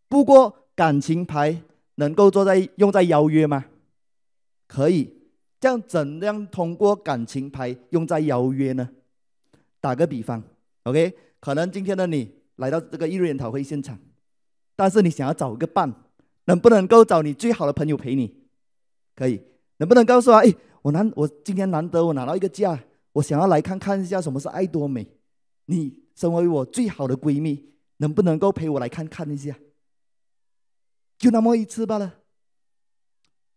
[0.08, 1.62] 不过感情牌
[1.98, 3.66] 能够做在用在邀约吗？
[4.66, 5.14] 可以。
[5.60, 8.88] 这样怎样通过感情牌用在邀约呢？
[9.82, 10.44] 打个比方
[10.84, 13.98] ，OK，可能今天的你来到这个艺术研讨会现场，
[14.76, 15.92] 但是你想要找一个伴，
[16.46, 18.36] 能不能够找你最好的朋友陪你？
[19.16, 19.42] 可以，
[19.78, 20.36] 能不能告诉我？
[20.36, 22.80] 哎，我难，我今天难得我拿到一个假，
[23.14, 25.08] 我想要来看看一下什么是爱多美。
[25.66, 29.58] 你身为我最好的闺蜜，能不能够陪我来看看一下？
[31.18, 32.22] 就那么一次罢了。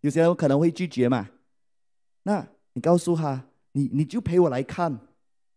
[0.01, 1.29] 有些人可能会拒绝嘛。
[2.23, 4.99] 那你告诉他，你你就陪我来看，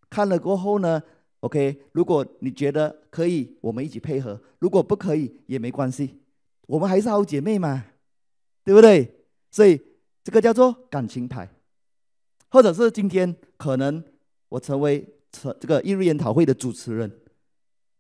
[0.10, 1.02] 看了过后呢
[1.42, 6.22] ，OK，如果你觉得可以，我们一起配合；如果不可以也没关系，
[6.68, 7.86] 我们还是好姐妹嘛，
[8.64, 9.26] 对不对？
[9.52, 9.80] 所以
[10.24, 11.50] 这个叫做感情牌，
[12.50, 14.04] 或者是今天可能
[14.50, 17.22] 我成为成这个一日研讨会的主持人，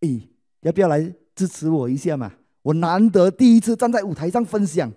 [0.01, 0.29] 诶，
[0.61, 2.33] 要不要来支持我一下嘛？
[2.63, 4.91] 我难得第一次站在舞台上分享，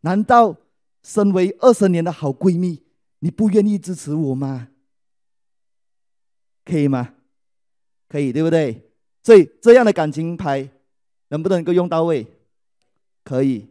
[0.00, 0.56] 难道
[1.02, 2.82] 身为二十年的好闺蜜？
[3.18, 4.68] 你不愿意支持我吗？
[6.64, 7.14] 可以吗？
[8.08, 8.90] 可以，对不对？
[9.22, 10.68] 所以这样的感情牌
[11.28, 12.26] 能不能够用到位？
[13.24, 13.66] 可以。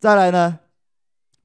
[0.00, 0.58] 再来呢？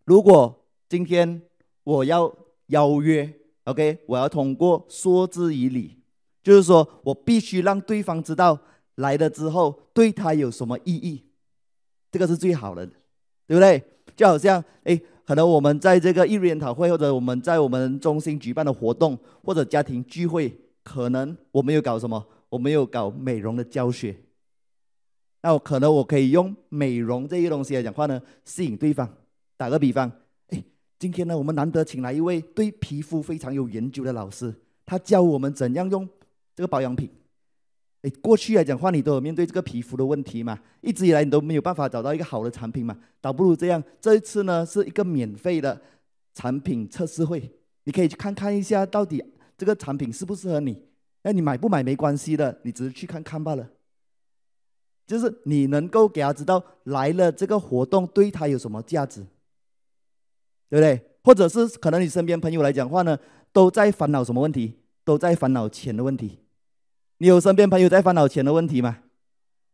[0.05, 1.41] 如果今天
[1.83, 2.35] 我要
[2.67, 3.31] 邀约
[3.65, 5.99] ，OK，我要通过说之以理，
[6.41, 8.59] 就是说我必须让对方知道
[8.97, 11.23] 来了之后对他有什么意义，
[12.11, 12.85] 这个是最好的，
[13.47, 13.83] 对不对？
[14.15, 15.01] 就好像哎。
[15.27, 22.25] 可能我们在这个艺术研讨会，或者我们在我们中心举办的活动，或者家庭聚会，可能我们有搞什么？
[22.47, 24.15] 我们有搞美容的教学。
[25.41, 29.17] 那我可能我可以用美容这些东西来讲话呢，吸引对方。
[29.57, 30.09] 打个比方，
[30.47, 30.63] 哎，
[30.97, 34.55] 今天呢，我们难得请来一位对皮肤非常有研究的老师，
[34.85, 36.07] 他教我们怎样用
[36.55, 37.09] 这个保养品。
[38.07, 40.57] 哎，过去来讲话，你都有面对这个皮肤的问题嘛？
[40.79, 42.97] 一直以来你都没有办法找到一个好的产品嘛？
[43.19, 45.81] 倒不如这样，这一次呢是一个免费的
[46.33, 47.51] 产品测试会，
[47.83, 49.21] 你可以去看看一下到底
[49.57, 50.81] 这个产品适不适合你。
[51.23, 53.67] 那你买不买没关系的，你只是去看看罢了。
[55.05, 59.21] 就是你能够给他知道来了这个活动对他有什么价值，
[60.69, 61.01] 对不对？
[61.23, 63.17] 或者是可能你身边朋友来讲话呢，
[63.51, 64.75] 都在烦恼什么问题？
[65.03, 66.39] 都在烦恼钱的问题。
[67.19, 68.99] 你有身边朋友在烦恼钱的问题吗？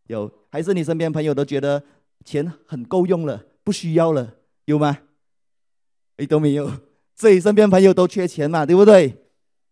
[0.07, 1.83] 有，还是你身边朋友都觉得
[2.23, 4.99] 钱很够用了，不需要了，有吗？
[6.17, 6.69] 哎，都没有，
[7.15, 9.17] 所以身边朋友都缺钱嘛，对不对？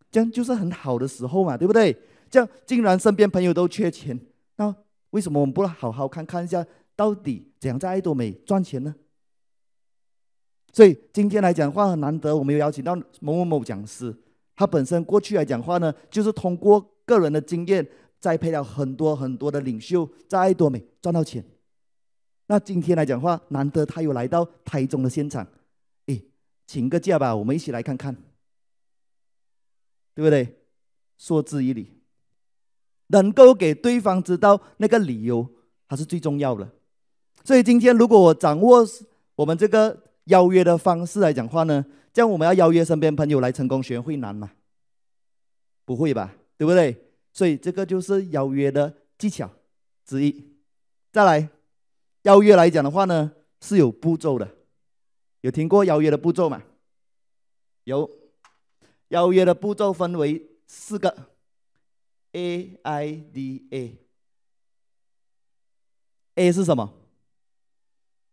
[0.10, 1.96] 这样就是很好的时候嘛，对不对？
[2.30, 4.20] 这样竟然身边朋友都缺钱，
[4.58, 4.74] 那
[5.12, 8.96] 为什么我们不好好看看一下，到底怎样在爱多美赚钱呢？
[10.74, 14.14] 所以今天来讲话很难得，我们有邀请到某某某讲师，
[14.56, 16.91] 他本身过去来讲话呢，就是通过。
[17.06, 17.88] 个人的经验
[18.20, 21.44] 栽培了很多很多的领袖，在多美赚到钱。
[22.48, 25.48] 那今天来讲话，难得他有来到台中的现场，
[26.08, 26.24] 诶，
[26.68, 28.16] 请个假吧，我们一起来看看，
[30.14, 30.58] 对不对？
[31.18, 32.02] 说之以理，
[33.08, 35.48] 能够给对方知道那个理由，
[35.86, 36.70] 还是最重要的。
[37.44, 38.86] 所以今天如果我掌握
[39.36, 44.52] 我们这个邀约的方式来讲话呢，这样我们要邀约身边朋友来成功学会难吗？
[45.86, 46.36] 不会吧？
[46.62, 46.96] 对不对？
[47.34, 49.50] 所以这个就是邀约的技巧
[50.06, 50.60] 之一。
[51.12, 51.50] 再来，
[52.22, 54.58] 邀约来讲的话呢，是有步骤的。
[55.40, 56.62] 有听过邀约的步骤吗？
[57.86, 58.08] 有。
[59.08, 61.32] 邀约的步骤分为四个
[62.34, 63.98] ，A I D A。
[66.36, 66.94] A 是什么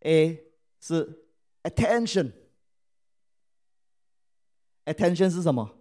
[0.00, 0.44] ？A
[0.80, 1.30] 是
[1.62, 2.32] attention。
[4.84, 5.78] attention 是什么？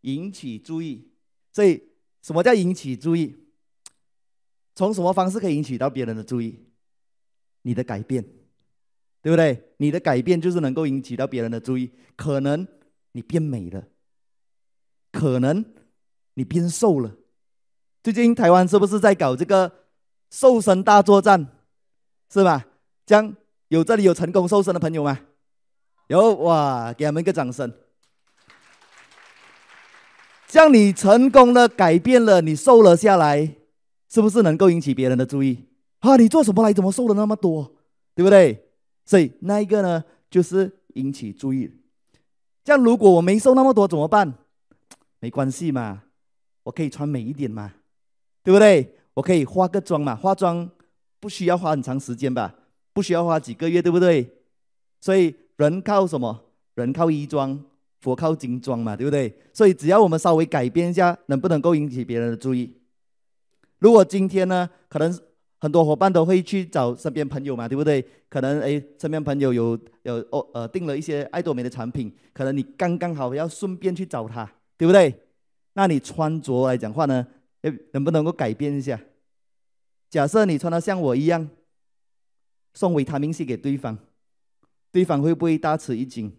[0.00, 1.12] 引起注意。
[1.52, 1.89] 所以。
[2.22, 3.36] 什么叫引起注意？
[4.74, 6.66] 从什么方式可以引起到别人的注意？
[7.62, 8.22] 你的改变，
[9.20, 9.72] 对不对？
[9.78, 11.90] 你的改变就是能够引起到别人的注意。
[12.16, 12.66] 可能
[13.12, 13.88] 你变美了，
[15.12, 15.64] 可能
[16.34, 17.16] 你变瘦了。
[18.02, 19.86] 最近台湾是不是在搞这个
[20.30, 21.46] 瘦身大作战？
[22.30, 22.66] 是吧？
[23.04, 23.36] 这样
[23.68, 25.20] 有这里有成功瘦身的朋友吗？
[26.06, 27.72] 有哇，给他们一个掌声。
[30.50, 33.54] 这样你成功的改变了，你瘦了下来，
[34.08, 35.56] 是不是能够引起别人的注意？
[36.00, 36.72] 啊，你做什么来？
[36.72, 37.72] 怎么瘦了那么多？
[38.16, 38.68] 对不对？
[39.04, 41.70] 所以那一个呢，就是引起注意。
[42.64, 44.34] 这样如果我没瘦那么多怎么办？
[45.20, 46.02] 没关系嘛，
[46.64, 47.72] 我可以穿美一点嘛，
[48.42, 48.96] 对不对？
[49.14, 50.68] 我可以化个妆嘛，化妆
[51.20, 52.56] 不需要花很长时间吧？
[52.92, 54.28] 不需要花几个月，对不对？
[55.00, 56.46] 所以人靠什么？
[56.74, 57.64] 人靠衣装。
[58.00, 59.32] 佛靠金装嘛，对不对？
[59.52, 62.72] 所以只要我们稍微改变一下，能不能够引起别人的注意？
[63.78, 65.18] 如果今天呢，可能
[65.58, 68.04] 很多伙伴都会去找身边朋友嘛，对不对？
[68.28, 75.14] 可能哎，身边朋友有有哦呃订了一些爱多美的产品，可能你刚刚好要顺便去找他，对不对？
[75.74, 77.26] 那你穿着来讲话呢，
[77.62, 79.00] 哎，能不能够改变一下？
[80.08, 81.48] 假设你穿的像我一样，
[82.74, 83.98] 送维他命 C 给对方，
[84.90, 86.32] 对方会不会大吃一惊？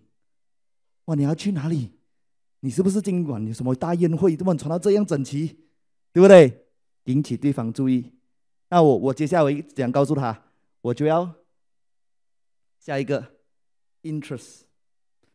[1.05, 1.91] 哇，你要去哪里？
[2.63, 4.35] 你是不是今晚有什么大宴会？
[4.35, 5.47] 怎么穿到这样整齐，
[6.13, 6.67] 对不对？
[7.05, 8.11] 引起对方注意。
[8.69, 10.51] 那我我接下来我怎样告诉他？
[10.81, 11.33] 我就要
[12.79, 13.39] 下一个
[14.03, 14.61] interest，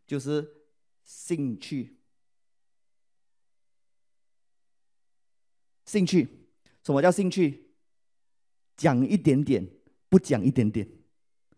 [0.07, 0.49] 就是
[1.05, 1.97] 兴趣。
[5.85, 6.29] 兴趣，
[6.85, 7.73] 什么叫兴趣？
[8.77, 9.69] 讲一点点，
[10.09, 10.89] 不讲一点点，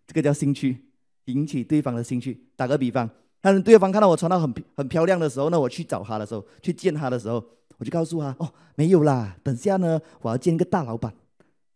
[0.07, 0.91] 这个叫兴趣，
[1.27, 2.49] 引起对方的兴趣。
[2.57, 3.11] 打个比方。
[3.41, 7.45] 当对方看到我穿到很很漂亮的时候呢，我去找他的时候，去见他的时候，
[7.79, 11.15] 我就告诉他：哦，没有啦，等下呢，我要见一个大老板。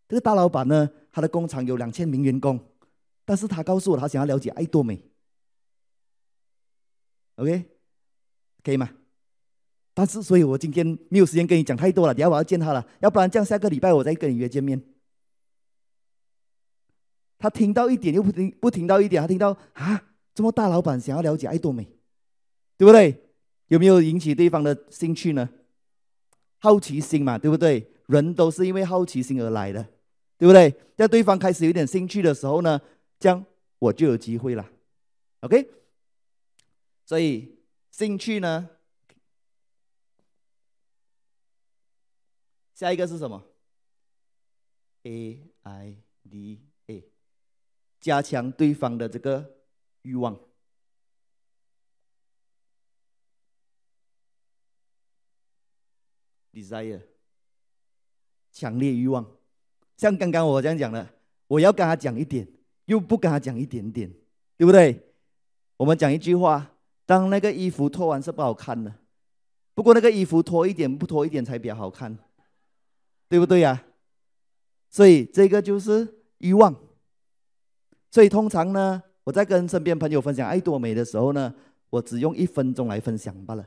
[0.09, 2.59] 这个大老板呢，他的工厂有两千名员工，
[3.25, 5.03] 但是他告诉我，他想要了解爱多美。
[7.37, 7.65] OK，
[8.63, 8.91] 可以吗？
[9.95, 14.83] 但是，所以我今天没有时间跟你讲太多了，等下我要见他了，要不然这样下个礼拜我再跟你约见面。
[17.39, 20.09] 他听到一点又不听，不听到一点，他听到啊。
[20.35, 21.85] 这么大老板想要了解爱多美，
[22.77, 23.29] 对不对？
[23.69, 25.49] 有没有引起对方的兴趣呢？
[26.59, 27.91] 好奇心嘛，对不对？
[28.07, 29.83] 人都是因为好奇心而来的，
[30.37, 30.75] 对不对？
[30.97, 32.81] 在对方开始有点兴趣的时候呢，
[33.19, 33.45] 这样
[33.79, 34.71] 我就有机会了。
[35.41, 35.69] OK，
[37.07, 37.59] 所以
[37.91, 38.69] 兴趣呢，
[42.75, 43.43] 下一个是什么
[45.05, 45.97] ？A I
[46.31, 47.05] D A，
[48.01, 49.62] 加强对方的这个。
[50.03, 50.37] 欲望
[56.53, 57.01] ，desire，
[58.51, 59.25] 强烈欲望，
[59.97, 61.09] 像刚刚我这样讲的，
[61.47, 62.47] 我要跟他讲一点，
[62.87, 64.13] 又不跟他讲一点点，
[64.57, 65.15] 对不对？
[65.77, 66.77] 我们讲一句话：
[67.07, 68.93] 当那个衣服脱完是不好看的，
[69.73, 72.19] 不过那个衣服脱一点不脱一点才比较好看，
[73.29, 73.87] 对不对呀、啊？
[74.91, 76.75] 所以这个就是欲望，
[78.11, 79.05] 所以通常呢。
[79.25, 81.55] 我在跟身边朋友分享爱多美的时候呢，
[81.91, 83.65] 我只用一分钟来分享罢了。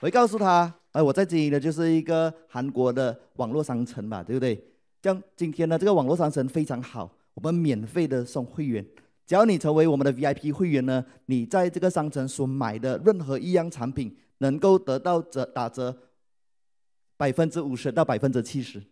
[0.00, 4.62] 我会告诉他，哎，我在经营的就是一个韩国的网络商城吧，对不对？
[5.00, 8.84] 这样今天呢，这个网络商城非常好，我们免费的送会员，
[9.26, 15.96] 只要你成为我们的 VIP 会员呢，你在这个商城所买的任何一样产品，能够得到折打折
[17.16, 18.82] 百分之五十到百分之七十。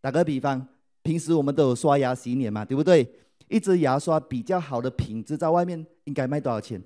[0.00, 0.66] 打个比方，
[1.02, 3.06] 平时我们都有刷牙洗脸嘛，对不对？
[3.54, 6.82] 一支牙刷比较好的品质，在外面应该卖多少钱？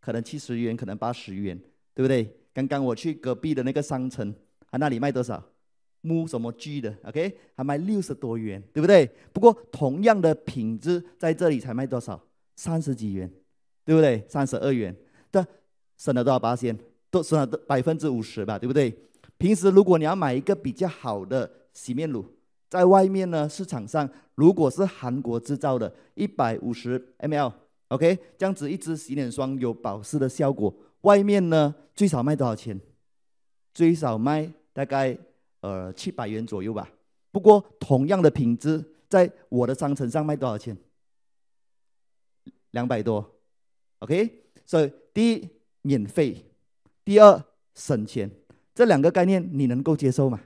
[0.00, 1.56] 可能七十元，可能八十元，
[1.94, 2.28] 对不对？
[2.52, 4.34] 刚刚我去隔壁的那个商城，
[4.70, 5.40] 啊，那里卖多少？
[6.00, 9.08] 木什么 G 的，OK，还卖六十多元，对不对？
[9.32, 12.20] 不过同样的品质，在这里才卖多少？
[12.56, 13.30] 三十几元，
[13.84, 14.24] 对不对？
[14.28, 14.92] 三十二元，
[15.30, 15.46] 的
[15.96, 16.76] 省了多少八千？
[17.12, 18.92] 都省了百分之五十吧，对不对？
[19.38, 22.24] 平时如果你要买一个比较好的洗面乳。
[22.68, 24.08] 在外面呢，市场上
[24.40, 30.74] 如果是韩国制造的，一百五十 ml，OK，这样子一支洗脸霜有保湿的效果。
[31.02, 32.80] 外面呢，最少卖多少钱？
[33.74, 35.14] 最少卖大概
[35.60, 36.88] 呃七百元左右吧。
[37.30, 40.74] 不过同样的品质，在我的商城上卖多少钱？
[42.70, 43.30] 两百多
[43.98, 44.44] ，OK。
[44.64, 45.46] 所以第一
[45.82, 46.42] 免费，
[47.04, 48.30] 第二省钱，
[48.74, 50.40] 这两个概念你能够接受吗？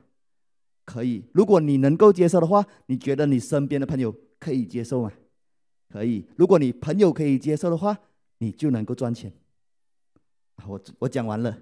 [0.84, 5.12] 可以，如果你能够接受的话，你觉得你身边的朋友可以接受吗？
[5.90, 7.98] 可以，如果你朋友可以接受的话，
[8.38, 9.32] 你就能够赚钱。
[10.66, 11.58] 我我讲完了，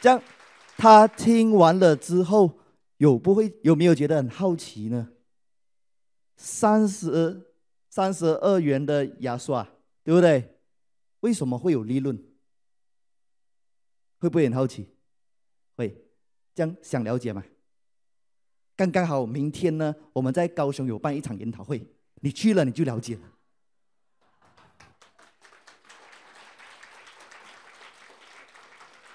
[0.00, 0.22] 这样
[0.76, 2.58] 他听完了之后，
[2.96, 5.10] 有不会有没有觉得很好奇呢？
[6.36, 7.52] 三十
[7.88, 9.68] 三十二元的牙刷，
[10.02, 10.58] 对不对？
[11.20, 12.16] 为什么会有利润？
[14.18, 14.93] 会不会很好奇？
[16.54, 17.42] 这样想了解吗？
[18.76, 21.86] 刚刚好，明天呢，我们在高雄有办一场研讨会，
[22.20, 23.20] 你去了你就了解了，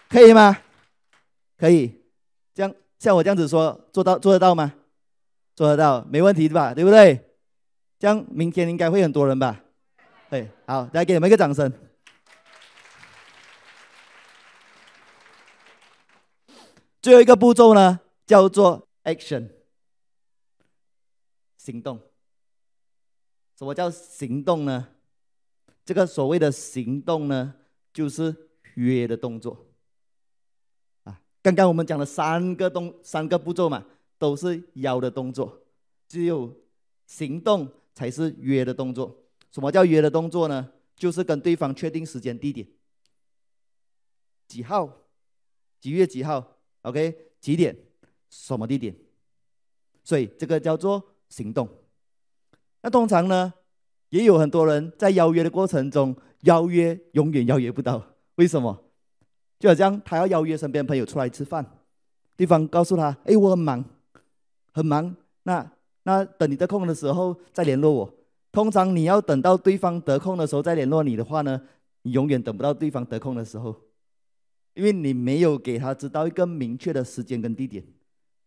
[0.10, 0.58] 可以吗？
[1.58, 2.02] 可以，
[2.54, 4.74] 这样像我这样子说，做到做得到吗？
[5.56, 6.74] 做得到，没问题对吧？
[6.74, 7.36] 对不对？
[8.00, 9.62] 这样明天应该会很多人吧？
[10.30, 11.70] 对，好，来给你们一个掌声。
[17.02, 19.50] 最后一个步骤呢，叫做 action，
[21.58, 22.00] 行动。
[23.58, 24.90] 什么叫行动呢？
[25.86, 27.56] 这个所谓的行动呢，
[27.94, 28.36] 就是
[28.76, 29.66] 约的动作。
[31.04, 33.86] 啊，刚刚我们讲了三个动三个步骤嘛，
[34.18, 35.66] 都是邀的动作，
[36.08, 36.54] 只有
[37.08, 39.24] 行动才是约的动作。
[39.52, 40.72] 什么叫约的动作呢？
[40.96, 42.68] 就是跟对方确定时间地点，
[44.48, 45.06] 几号，
[45.80, 46.58] 几月几号。
[46.84, 47.76] OK，几点？
[48.30, 48.96] 什么地点？
[50.04, 51.68] 所以这个叫做行动。
[52.82, 53.54] 那通常呢，
[54.10, 58.04] 也有很多人在邀约的过程中，邀约永远邀约不到。
[58.36, 58.86] 为什么？
[59.60, 61.66] 就好像他要邀约身边朋友出来吃饭，
[62.38, 63.84] 对方告诉他：“哎，我很忙，
[64.72, 65.16] 很忙。
[65.44, 65.70] 那
[66.04, 68.14] 那等你得空的时候再联络我。”
[68.52, 71.62] 通常你要等到对方得空的时候再联络你的话呢，
[72.04, 73.76] 你永远等不到对方得空的时候。
[74.80, 77.84] 因为你没有给他知道一个明确的时间跟地点，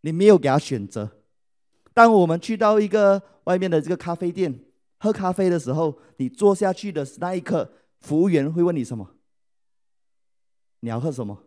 [0.01, 1.21] 你没有给他选择。
[1.93, 4.65] 当我们去到一个外面的这个咖啡店
[4.99, 7.71] 喝咖啡的时候，你坐下去的那一刻，
[8.01, 9.11] 服务员会问你什么？
[10.81, 11.45] 你要喝什么？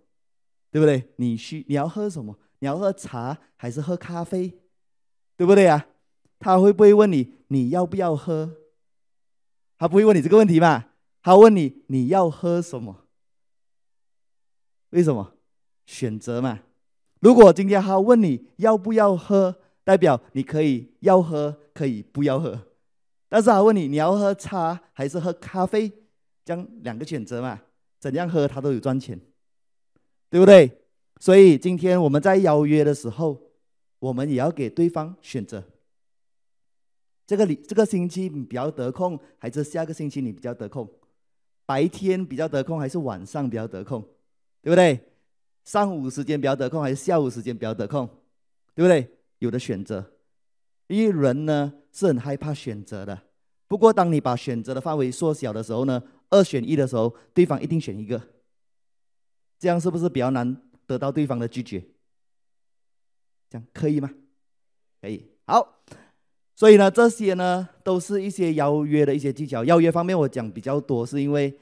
[0.69, 1.09] 对不对？
[1.15, 2.37] 你需你要喝什么？
[2.59, 4.53] 你要喝茶还是喝咖啡？
[5.35, 5.87] 对不对啊？
[6.37, 8.57] 他会不会问你你要不要喝？
[9.79, 10.91] 他不会问你这个问题吧？
[11.23, 13.04] 他问你你要喝什么？
[14.95, 15.33] 为什么？
[15.85, 16.61] 选择嘛。
[17.19, 22.59] 如果今天他问你要不要喝，代表你可以要喝，可以不要喝。
[23.27, 25.91] 但是他问你你要喝茶还是喝咖啡，
[26.45, 27.61] 这样两个选择嘛，
[27.99, 29.19] 怎样喝他都有赚钱，
[30.29, 30.71] 对不对？
[31.19, 33.41] 所以今天我们在邀约的时候，
[33.99, 35.61] 我们也要给对方选择。
[37.27, 40.89] 这个你这个星期你比较得空，还是下个星期你比较得空？
[41.65, 44.01] 白天比较得空，还是晚上比较得空？
[44.65, 44.99] 对不对？
[45.63, 48.09] 上午时间比较得空，还是下午时间比较得空？
[48.73, 49.07] 对不对？
[49.37, 50.03] 有的选择，
[50.87, 53.21] 因为人呢是很害怕选择的。
[53.67, 56.01] 不过，当你把选择的范围缩小的时候呢，
[56.31, 58.19] 二选一的时候，对方一定选一个。
[59.59, 61.83] 这样是不是比较难得到对方的拒绝？
[63.51, 64.09] 这样可以吗？
[64.99, 65.29] 可以。
[65.45, 65.83] 好，
[66.55, 69.63] 所以呢，这些呢都是一些邀约的一些技巧。
[69.63, 71.55] 邀约方面我讲比较多，是因为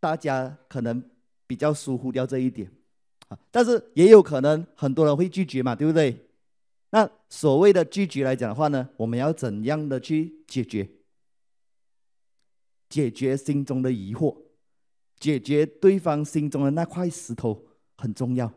[0.00, 1.00] 大家可能。
[1.50, 2.70] 比较疏忽掉这一点，
[3.26, 6.16] 啊，但是也有可能很多人会拒绝嘛，对不对？
[6.90, 10.88] 那所谓的拒绝来讲的话呢，我们要怎样的去解决？
[12.88, 14.36] 解决心中的疑惑，
[15.18, 17.64] 解决对方心中的那块石头
[17.96, 18.52] 很重要。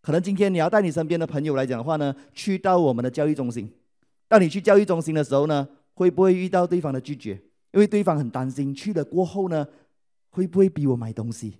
[0.00, 3.68] 可能今天你要带你身边的朋友来讲的话呢，去到我们的教育中心。
[4.28, 7.32] 当你去教育中心的时候呢，会不会遇到对方的拒绝？
[7.72, 9.66] 因为对方很担心去了过后呢，
[10.30, 11.58] 会不会逼我买东西？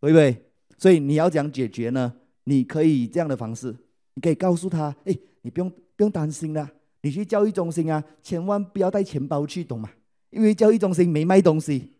[0.00, 0.44] 对不对？
[0.78, 2.14] 所以你要讲解决呢？
[2.44, 3.76] 你可以以这样的方式，
[4.14, 6.70] 你可以告诉他：哎，你不用不用担心啦，
[7.02, 9.90] 你去教育中心啊，千万不要带钱包去，懂吗？
[10.30, 11.92] 因为教育中心没卖东西。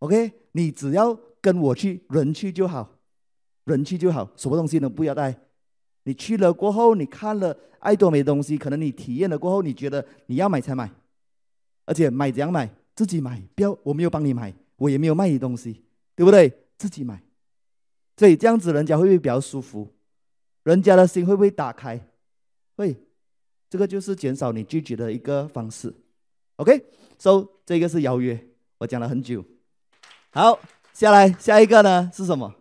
[0.00, 2.98] OK，你只要跟我去，人去就好，
[3.64, 5.34] 人去就好，什么东西都不要带。
[6.04, 10.90] 你去了过后，你看了爱多美的东西，可能你体验了过后，你觉得你要买才买，
[11.86, 12.68] 而且买怎样买？
[12.94, 15.82] 自己买，不要我没有帮你买，我也没有卖你东西，
[16.14, 16.52] 对不对？
[16.82, 17.22] 自己买，
[18.16, 19.94] 所以这样子人家会不会比较舒服？
[20.64, 22.00] 人家的心会不会打开？
[22.74, 22.96] 会，
[23.70, 25.94] 这个就是减少你拒绝的一个方式。
[26.56, 29.44] OK，so 这个是邀约，我讲了很久。
[30.30, 30.58] 好，
[30.92, 32.52] 下来下一个呢是什么？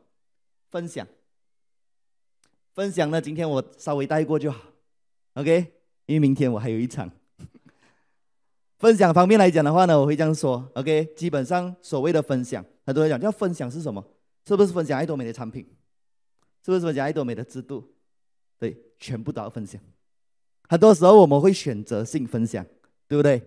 [0.69, 1.07] 分享。
[2.75, 4.61] 分享呢，今天我稍微带过就好。
[5.33, 5.73] OK，
[6.05, 7.09] 因为明天我还有一场。
[8.81, 10.67] 分享方面来讲的话呢，我会这样说。
[10.73, 12.65] OK，基本上所谓的分享。
[12.83, 14.03] 很多人讲，要分享是什么？
[14.43, 15.63] 是不是分享爱多美的产品？
[16.65, 17.83] 是不是分享爱多美的制度？
[18.57, 19.79] 对，全部都要分享。
[20.67, 22.65] 很多时候我们会选择性分享，
[23.07, 23.39] 对不对？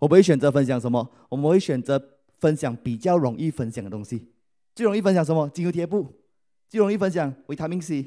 [0.00, 1.08] 我们会选择分享什么？
[1.28, 2.02] 我们会选择
[2.40, 4.32] 分享比较容易分享的东西。
[4.74, 5.48] 最容易分享什么？
[5.50, 6.12] 精油贴布。
[6.68, 8.02] 最容易分享维他命 C，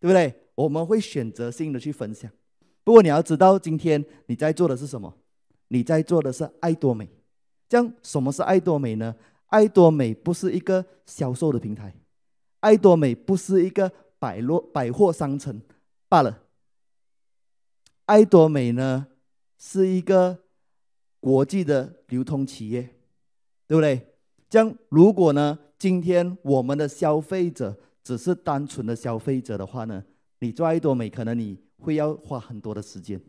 [0.00, 0.34] 对不对？
[0.54, 2.30] 我们会选择性的去分享。
[2.82, 5.14] 不过你要知道，今天你在做的是什么？
[5.68, 7.08] 你在做的是爱多美。
[7.68, 9.14] 这样什么是爱多美呢？
[9.46, 11.94] 爱多美不是一个销售的平台，
[12.60, 15.60] 爱多美不是一个百货百货商城
[16.08, 16.42] 罢了。
[18.06, 19.06] 爱多美呢，
[19.58, 20.38] 是一个
[21.20, 22.82] 国际的流通企业，
[23.66, 24.14] 对不对？
[24.48, 30.04] 这样如果呢，今天我们的消费者只是单纯的消费者的话呢，
[30.38, 33.20] 你做爱多美可能你会要花很多的时间，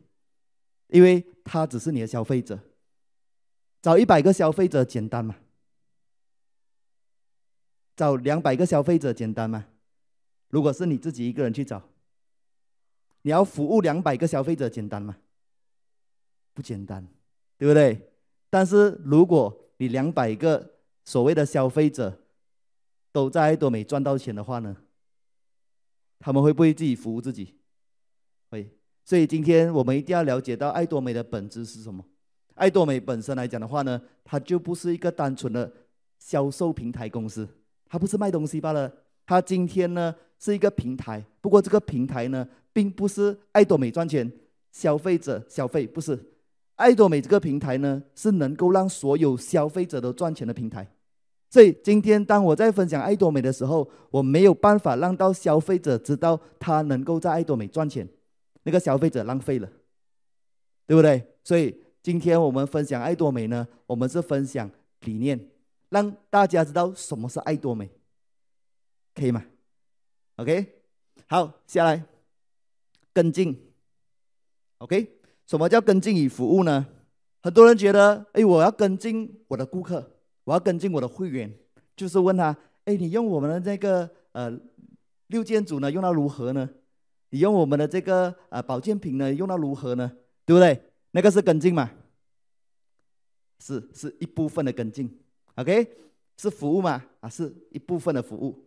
[0.87, 2.59] 因为他只是你的消费者。
[3.81, 5.37] 找一百个消费者简单吗？
[7.95, 9.67] 找两百个消费者简单吗？
[10.49, 11.89] 如果是你自己一个人去找，
[13.21, 15.17] 你要服务两百个消费者简单吗？
[16.53, 17.07] 不简单，
[17.57, 18.11] 对不对？
[18.49, 22.23] 但是如果你两百个所谓的消费者
[23.11, 24.77] 都在多美赚到钱的话呢，
[26.19, 27.59] 他们会不会自己服务自己？
[28.49, 28.76] 会。
[29.07, 32.03] 所以今天我们一定要了解到爱多美的本质是什么。
[32.55, 35.71] 爱多美本身来讲的话呢，它就不是一个单纯的
[36.19, 37.47] 销售平台公司。
[37.87, 38.91] 它不是卖东西罢了，
[39.25, 41.23] 它今天呢是一个平台。
[41.39, 44.29] 不过这个平台呢，并不是爱多美赚钱，
[44.73, 46.19] 消费者消费不是。
[46.75, 50.85] 爱多美这个平台呢，是能够让所有消费者都赚钱的平台。
[51.49, 58.05] 所以今天当我在分享爱多美的时候，我没有办法让到消费者知道他能够在爱多美赚钱，
[58.67, 59.71] 那个消费者浪费了，
[60.85, 61.25] 对不对？
[61.41, 65.39] 所以今天我们分享爱多美呢，我们是分享理念。
[65.87, 67.89] 让大家知道什么是爱多美，
[69.15, 69.45] 可以吗
[70.35, 70.81] ？OK，
[71.27, 72.03] 好，下来
[73.13, 73.57] 跟进。
[74.79, 76.85] OK，什么叫跟进与服务呢？
[77.41, 80.11] 很多人觉得，哎，我要跟进我的顾客，
[80.43, 81.57] 我要跟进我的会员，
[81.95, 84.59] 就是问他，哎，你用我们的这个呃
[85.27, 86.69] 六件组呢，用到如何呢？
[87.29, 90.11] 你用我们的这个呃保健品呢，用到如何呢？
[90.45, 90.81] 对不对？
[91.11, 91.91] 那个是跟进嘛？
[93.59, 95.09] 是，是一部分的跟进。
[95.55, 95.87] OK，
[96.37, 97.03] 是服务吗？
[97.19, 98.63] 啊，是一部分的服务。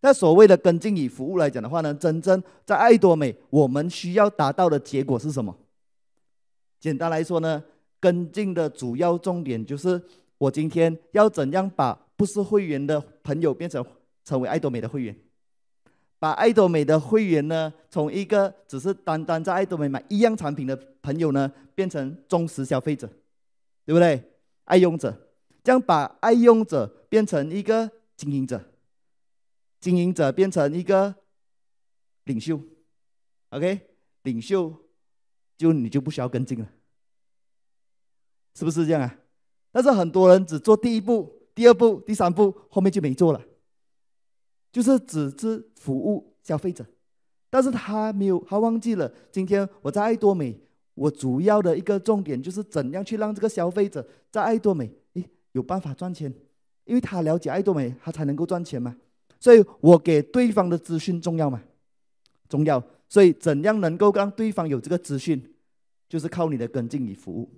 [0.00, 5.56] 那所谓的跟进与服务来讲的话呢，真正在爱多美，我们需要达到的结果是什么？
[6.78, 7.64] 简单来说呢，
[7.98, 10.00] 跟进的主要重点就是，
[10.36, 13.82] 我今天要怎样把不是会员的朋友变成
[14.22, 15.16] 成为爱多美的会员，
[16.24, 23.06] 把爱多美的会员呢，从一个只是单单在爱多美买一样产品的朋友呢，变成忠实消费者，
[23.84, 24.32] 对不对？
[24.64, 25.14] 爱用者。
[25.62, 28.58] 这样把爱用者变成一个经营者，
[29.80, 31.14] 经营者变成一个
[32.24, 32.58] 领袖
[33.50, 33.80] ，OK，
[34.22, 34.74] 领袖
[35.58, 36.66] 就你就不需要跟进了，
[38.54, 39.14] 是不是这样啊？
[39.70, 43.44] 但是很多人只做第一步、第二步、第三步，后面就没做了，
[44.74, 46.84] 就是只是服务消费者，
[47.48, 50.58] 但是他没有，他忘记了今天我在爱多美，
[50.94, 54.92] 我主要的一个重点就是怎样去让这个消费者在爱多美。
[55.12, 56.34] 诶有办法赚钱，
[56.86, 58.96] 因为他了解爱多美，他才能够赚钱嘛。
[59.38, 61.62] 所以我给对方的资讯重要吗？
[62.48, 62.82] 重要。
[63.08, 65.54] 所以怎样能够让对方有这个资讯，
[66.08, 67.48] 就是靠你的跟进与服务。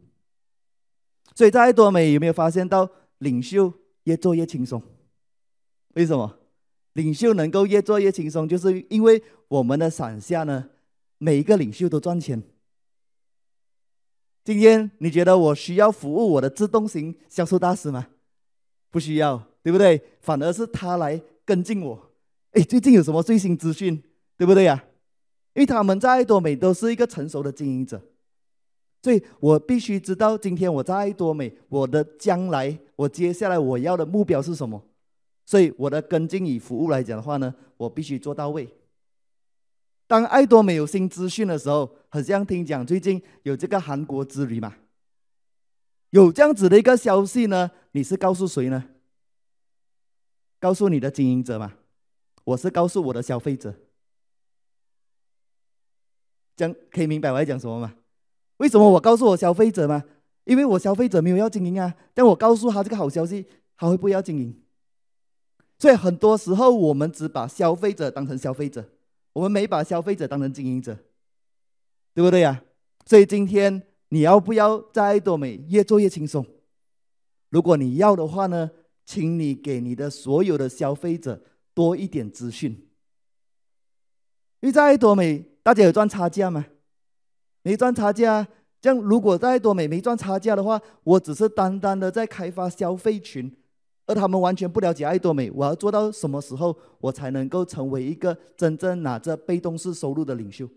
[1.35, 2.87] 所以在爱多美有没有发现到
[3.21, 3.73] 领袖
[4.05, 4.83] 越做越轻松？
[5.95, 6.39] 为什么？
[6.97, 10.71] 领袖能够越做越轻松，就是因为我们的伞下呢，
[11.19, 12.43] 每一个领袖都赚钱。
[14.43, 18.07] 今天你觉得我需要服务我的自动型销售大师吗？
[18.91, 20.01] 不需要，对不对？
[20.21, 22.13] 反而是他来跟进我。
[22.53, 24.03] 哎，最近有什么最新资讯，
[24.39, 24.83] 对不对呀？
[25.53, 28.01] 因为他们在爱多美都是一个成熟的经营者，
[29.03, 34.83] 所以我必须知道今天我在爱多美，我的将来，我接下来我要的目标是什么。
[35.47, 38.69] 所以我的跟进与服务来讲的话呢，我必须做到位。
[40.09, 44.77] 当爱多美有新资讯的时候，好像听讲最近有这个韩国之旅嘛，
[46.11, 48.85] 有这样子的一个消息呢，你是告诉谁呢？
[50.59, 51.75] 告诉你的经营者嘛？
[52.45, 53.75] 我是告诉我的消费者，
[56.57, 57.95] 讲可以明白我在讲什么吗？
[58.57, 60.05] 为什么我告诉我消费者吗？
[60.45, 64.63] 因为我消费者没有要经营啊，但我告诉他这个好消息，他会不会要经营？
[65.79, 68.85] 所以很多时候我们只把消费者当成消费者。
[69.33, 70.97] 我们没把消费者当成经营者，
[72.15, 72.63] 对不对呀？
[73.05, 76.47] 所以今天你要不要在爱多美越做越轻松？
[77.51, 78.71] 如果你要的话呢，
[79.05, 81.43] 请你给你的所有的消费者
[81.75, 82.71] 多一点资讯。
[84.61, 86.65] 因为在爱多美，大家有赚差价吗？
[87.63, 88.49] 没赚差价。
[88.81, 93.55] 这样如果在爱多美没赚差价的话，我只是单单的在开发消费群。
[94.07, 100.69] 而他们完全不了解爱多美，我要做到什么时候，我才能够成为一个真正拿着被动式收入的领袖？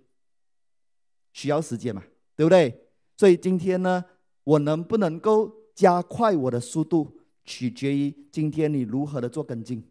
[1.32, 2.04] 需要时间嘛，
[2.36, 2.88] 对不对？
[3.16, 4.04] 所以今天呢，
[4.44, 9.84] 我能不能够加快我的速度，取决于今天你如何的做跟进。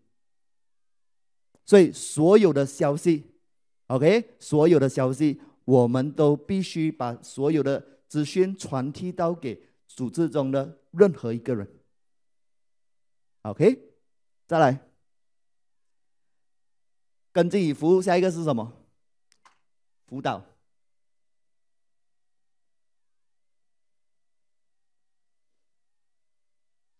[1.64, 3.24] 所以所有的消息
[3.86, 11.68] ，OK，所有的消息，我们都必须把所有的资讯传递到给组织中的任何一个人。
[13.50, 13.94] OK，
[14.46, 14.78] 再来，
[17.32, 18.72] 跟进与服务，下一个是什么？
[20.06, 20.44] 辅导。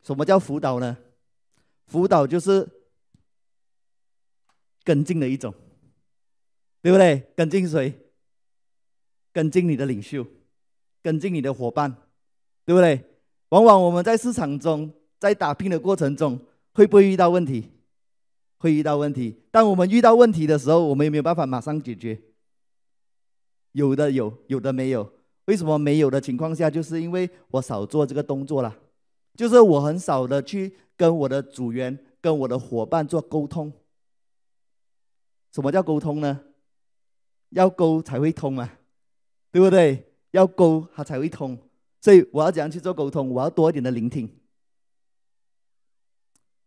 [0.03, 0.97] 什么叫辅导呢？
[1.87, 2.67] 辅导就是
[4.85, 5.55] 跟进的一种，
[6.81, 7.31] 对不对？
[7.37, 8.07] 跟进谁？
[9.33, 10.27] 跟进你的领袖，
[11.03, 11.95] 跟进你的伙伴，
[12.65, 13.05] 对不对？
[13.51, 16.39] 往往我们在市场中，在打拼的过程中，
[16.75, 17.71] 会不会遇到问题？
[18.59, 19.37] 会遇到问题。
[19.51, 22.21] 当我们遇到问题的时候，我们有没有办法马上解决？
[23.73, 25.13] 有的有，有的没有。
[25.45, 26.71] 为什么没有的情况下？
[26.71, 28.77] 就是因为我少做这个动作了。
[29.37, 33.73] 就是我很少的去跟我的组员、跟我的伙伴做沟通。
[35.53, 36.41] 什么叫沟通呢？
[37.51, 38.71] 要沟才会通嘛，
[39.51, 40.13] 对不对？
[40.33, 41.57] 要沟它才会通。
[42.01, 43.31] 所以我要怎样去做沟通？
[43.31, 44.29] 我要多一点的聆听。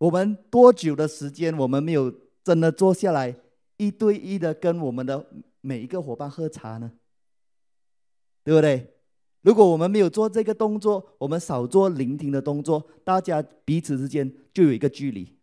[0.01, 2.11] 我们多久的时间，我们没有
[2.43, 3.35] 真的坐下来
[3.77, 5.23] 一对一的跟我们的
[5.61, 6.91] 每一个伙伴喝茶呢？
[8.43, 8.95] 对不对？
[9.41, 15.37] 如果我们没有做这个动作，我们少做聆听的动作，大家彼此之间就有一个距离。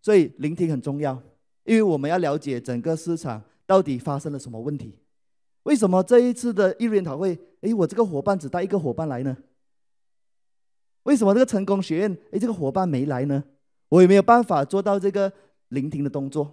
[0.00, 1.22] 所以聆听很重要，
[1.62, 4.98] 因为我们要了解整个市场到底发生了什么问题。
[5.62, 9.36] 为什么这一次的一日研讨会，哎，我这个伙伴只带一个伙伴来呢？
[11.04, 13.44] 为什么这个成功学院，哎，这个伙伴没来呢？
[13.92, 15.30] 我有没有办法做到这个
[15.68, 16.50] 聆听的动作？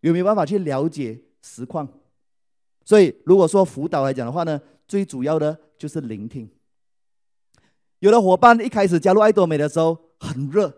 [0.00, 1.88] 有没有办法去了解实况？
[2.84, 4.60] 所以如果说辅导来讲的话呢？
[4.86, 6.48] 最主要的就是聆听。
[7.98, 10.72] 有的伙伴一开始加入爱多美的时候很热，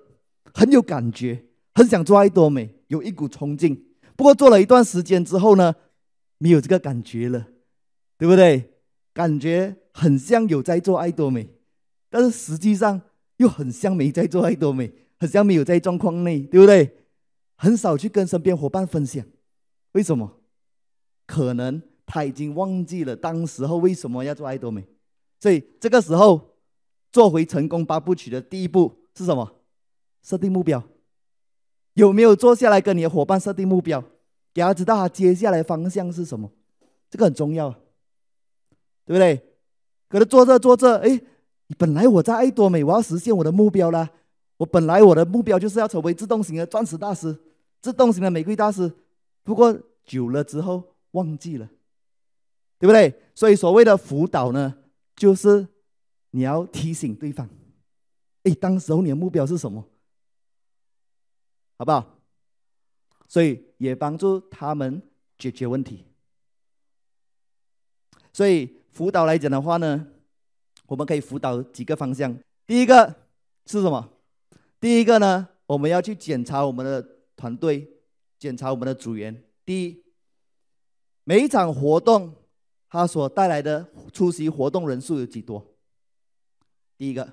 [0.54, 1.44] 很有感觉，
[1.74, 3.84] 很想做爱多美，有一股冲劲。
[4.16, 5.74] 不过做了一段时间之后呢，
[6.38, 7.48] 没有这个感觉了，
[8.16, 8.72] 对不对？
[9.12, 11.50] 感觉很像有在做爱多美，
[12.08, 13.02] 但是实际上
[13.36, 16.96] 又很像没在做爱多美，很像没有在状况内，对不对？
[17.56, 19.24] 很少去跟身边伙伴分享，
[19.92, 20.40] 为什么？
[21.26, 21.82] 可能。
[22.10, 24.82] 他已经忘记了当时候为什么要做爱多美，
[25.38, 26.54] 所以这个时候
[27.12, 29.56] 做回成功八部曲的第一步是什么？
[30.22, 30.82] 设定目标。
[31.92, 34.02] 有没有坐下来跟你的伙伴设定目标，
[34.54, 36.50] 给他知道他接下来方向是什么？
[37.10, 37.68] 这个很重要，
[39.04, 39.42] 对不对？
[40.08, 41.20] 可是做着做着，哎，
[41.76, 44.10] 本来我在爱多美，我要实现我的目标啦。
[44.58, 47.36] 我本来我的目标就是要成为自动型的钻石大师，
[47.80, 48.92] 自动型的玫瑰大师。
[49.42, 51.66] 不过久了之后忘记了。
[52.80, 53.12] 对不对？
[53.34, 54.72] 所以所谓的辅导呢，
[55.16, 55.66] 就是
[56.30, 57.48] 你要提醒对方，
[58.44, 59.84] 哎，当时候你的目标是什么？
[61.76, 62.20] 好不好？
[63.26, 65.02] 所以也帮助他们
[65.36, 66.04] 解决问题。
[68.32, 70.06] 所以辅导来讲的话呢，
[70.86, 72.38] 我们可以辅导几个方向。
[72.64, 73.12] 第一个
[73.66, 74.08] 是什么？
[74.80, 77.06] 第一个呢，我们要去检查我们的
[77.36, 77.88] 团队，
[78.38, 79.42] 检查我们的组员。
[79.64, 80.02] 第一，
[81.24, 82.34] 每一场活动。
[82.90, 85.62] 它所带来的出席活动人数有几多？
[86.96, 87.30] 第一个，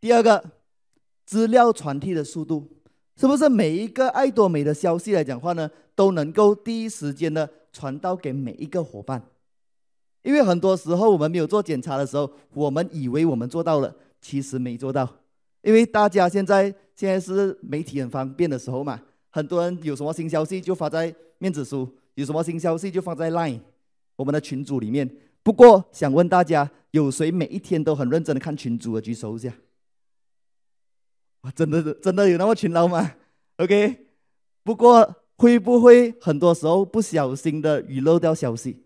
[0.00, 0.42] 第二个，
[1.26, 2.66] 资料传递的速度，
[3.16, 9.22] 是不是每一个艾多美的消息来讲话呢，都能够第一时间的传到给每一个伙伴？
[10.22, 15.16] 因为很多时候我们没有做检查的时候，我们以为我们做到了，其实没做到。
[15.62, 19.00] 因为大家现在现在是媒体很方便的时候嘛，
[19.30, 23.60] 很多人有什么新消息就发在面子书，有什么新消息就放在 Line。
[24.16, 25.08] 我们的群组里面，
[25.42, 29.00] 不过想问大家，有谁每一天都很认真的看群组的？
[29.00, 29.52] 举手一下。
[31.42, 33.12] 哇，真的真的有那么勤劳吗
[33.58, 34.06] ？OK，
[34.64, 38.82] 不过会不会很多时候不小心的遗漏掉消息？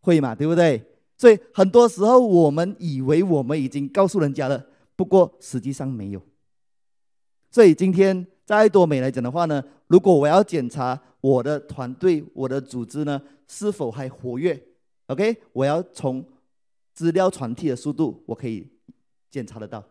[0.00, 0.82] 会嘛，对不对？
[1.18, 4.66] 所以很多时候我们以为我们已经告诉人家了，
[5.02, 6.22] 不过实际上没有。
[7.50, 14.62] 所以今天在多美来讲的话呢，如果我要检查我的团队、我的组织呢，是否还活跃
[15.08, 16.24] ？OK，我要从
[16.94, 18.64] 资料传递的速度，我可以
[19.28, 19.82] 检查得到。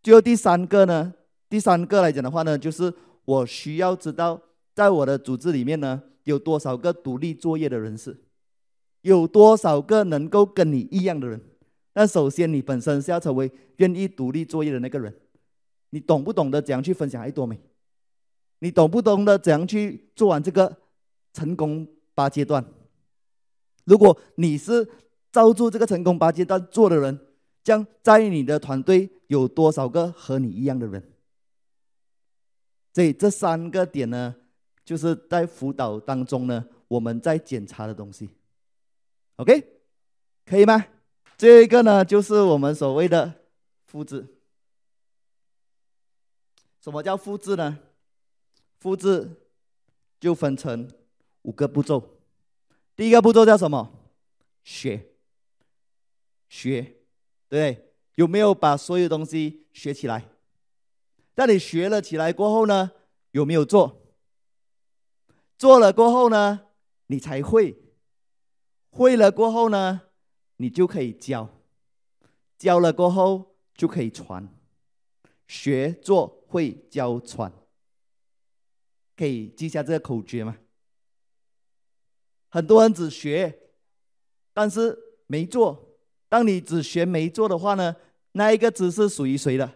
[0.00, 1.12] 最后第三个呢，
[1.48, 4.40] 第三个来讲的话呢，就是我需要知道，
[4.76, 8.16] 在我的组织里面呢，有多少个独立作业的人士，
[9.00, 11.40] 有多少个能够跟你一样的人。
[11.94, 15.14] 那首先，你本身是要成为愿意独立作业的那个人。
[15.90, 17.60] 你懂不懂得怎样去分享爱多美？
[18.60, 20.76] 你懂不懂得怎样去做完这个
[21.32, 21.86] 成功？
[22.12, 22.62] 八阶段，
[23.84, 24.86] 如果你是
[25.32, 27.18] 照住这个成功八阶段做的人，
[27.62, 31.02] 将在你的团队有多少个和你一样的人？
[32.92, 34.34] 所以这三个点呢，
[34.84, 38.28] 就是在辅导当中呢，我们在检查的东西。
[39.36, 39.64] OK，
[40.44, 40.84] 可以吗？
[41.40, 43.32] 这一个呢，就是我们所谓的
[43.86, 44.26] 复制。
[46.82, 47.78] 什么叫复制呢？
[48.78, 49.30] 复制
[50.20, 50.86] 就分成
[51.40, 52.18] 五个步骤。
[52.94, 53.90] 第一个步骤叫什么？
[54.64, 55.14] 学，
[56.50, 56.96] 学，
[57.48, 57.90] 对？
[58.16, 60.28] 有没有把所有东西学起来？
[61.34, 62.90] 当你学了起来过后呢，
[63.30, 64.12] 有没有做？
[65.56, 66.66] 做了过后呢，
[67.06, 67.82] 你才会。
[68.90, 70.02] 会了过后呢，
[70.60, 71.48] 你就可以教。
[72.58, 74.46] 教了过后就可以传。
[75.48, 77.50] 学、做、会、教、传。
[79.16, 80.58] 可以记下这个口诀吗？
[82.50, 83.58] 很多人只学，
[84.52, 85.96] 但是没做。
[86.28, 87.96] 当你只学没做的话呢，
[88.32, 89.72] 那一个知识属于谁的？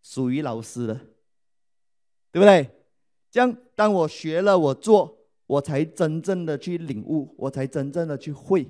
[0.00, 0.94] 属于老师的，
[2.30, 2.70] 对不对？
[3.32, 8.68] 这样，当我学了，我做，我才真正的去领悟，我才真正的去会。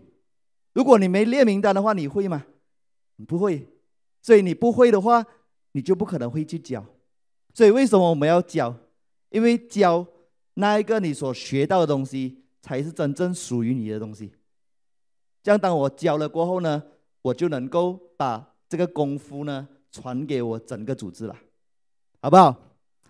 [0.74, 2.44] 如果你没列名单的话，你会吗？
[3.16, 3.66] 你不会。
[4.20, 5.24] 所以你不会的话，
[5.72, 6.84] 你就不可能会去教。
[7.52, 8.74] 所以为什么我们要教？
[9.30, 10.06] 因为教
[10.54, 14.32] 那一个你所学到的东西，才是真正属于你的东西。
[15.42, 16.82] 这样，当我教了过后呢，
[17.22, 21.36] 我就能够把这个功夫呢传给我整个组织了，
[22.20, 22.56] 好不好？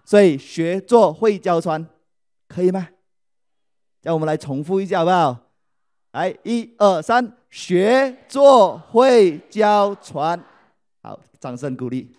[0.04, 1.86] 所以学做会教传，
[2.48, 2.88] 可以吗？
[4.02, 5.43] 让我们来重复一下，好不好？
[6.14, 10.40] 来，一二三，学做会教传，
[11.02, 12.14] 好，掌声鼓励。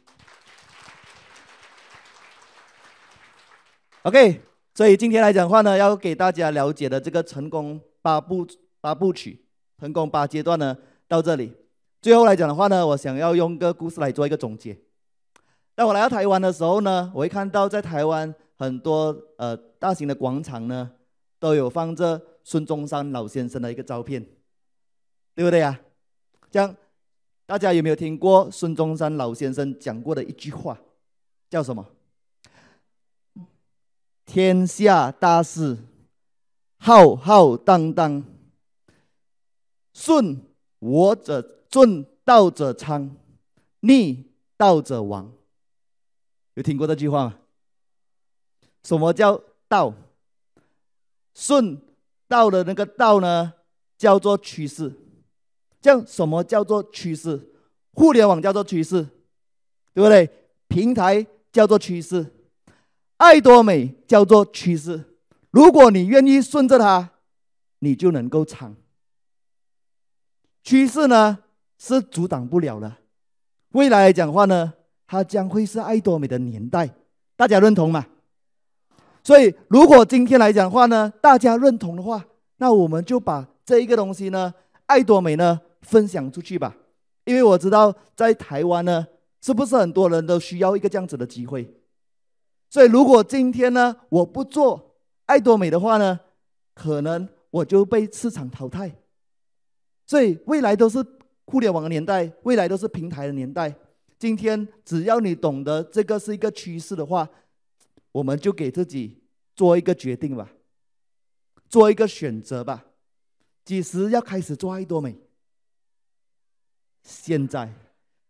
[4.02, 4.42] OK，
[4.74, 8.46] 所以今天来讲的话呢，要给大家了解的这个成功八部
[8.82, 9.46] 八部曲，
[9.80, 10.76] 成功八阶段呢，
[11.08, 11.54] 到这里。
[12.02, 14.78] 最后来讲的话呢，我想要用个故事来做一个总结。
[15.74, 20.92] 当我来到台湾的时候呢，我会看到在台湾很多呃大型的广场呢，
[21.40, 24.26] 都有放着孙中山老先生的一个照片，
[25.36, 25.78] 对不对呀？
[26.50, 26.74] 这样
[27.46, 30.80] 大家有没有听过孙中山老先生讲过的一句话，
[31.50, 31.86] 叫什么？
[34.26, 35.78] 天下大事，
[36.78, 38.24] 浩浩荡荡，
[39.94, 40.42] 顺
[40.80, 41.52] 我者。
[41.76, 43.18] 顺道者昌，
[43.82, 45.30] 逆道者亡。
[46.54, 47.38] 有听过这句话吗？
[48.82, 49.94] 什么叫道？
[51.34, 51.82] 顺
[52.28, 53.54] 道的那个道呢，
[53.98, 54.94] 叫做趋势。
[55.82, 57.52] 这样什么叫做趋势？
[57.94, 59.04] 互联网叫做趋势，
[59.94, 60.30] 对不对？
[60.68, 62.26] 平台叫做趋势，
[63.18, 65.04] 爱多美叫做趋势。
[65.52, 67.12] 如果你愿意顺着它，
[67.80, 68.76] 你就能够长。
[70.64, 71.40] 趋势呢？
[71.78, 72.98] 是阻挡不了的。
[73.74, 74.74] 未来来讲话呢，
[75.06, 76.90] 它将会是爱多美的年代，
[77.36, 78.08] 大家认同吗？
[79.26, 82.24] 所以，如果今天来讲的话呢，大家认同的话，
[82.58, 84.54] 那我们就把这一个东西呢，
[84.86, 86.78] 爱多美呢，分享出去吧。
[87.26, 89.08] 因为我知道在台湾呢，
[89.42, 91.68] 是不是很多人都需要一个这样子的机会？
[92.70, 94.96] 所以，如果今天呢，我不做
[95.26, 96.20] 爱多美的话呢，
[96.74, 98.96] 可能我就被市场淘汰。
[100.06, 101.04] 所以，未来都是。
[101.48, 103.72] 互联网的年代，未来都是平台的年代。
[104.18, 107.30] 今天只要你懂得这个是一个趋势的话，
[108.16, 109.22] 我们就给自己
[109.58, 110.48] 做一个决定吧，
[111.68, 112.86] 做一个选择吧。
[113.66, 115.18] 几时要开始做爱多美？
[117.04, 117.74] 现在，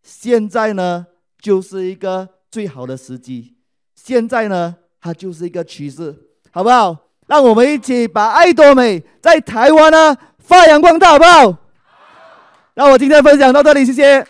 [0.01, 1.05] 现在呢
[1.37, 3.57] 就是一个最好的时机。
[3.93, 6.15] 现在呢，它就是一个趋势，
[6.51, 7.11] 好不好？
[7.27, 11.57] 让我们一起把爱多美在台湾呢发扬光大，好不好？
[12.73, 14.27] 那我今天分享到这里，谢谢。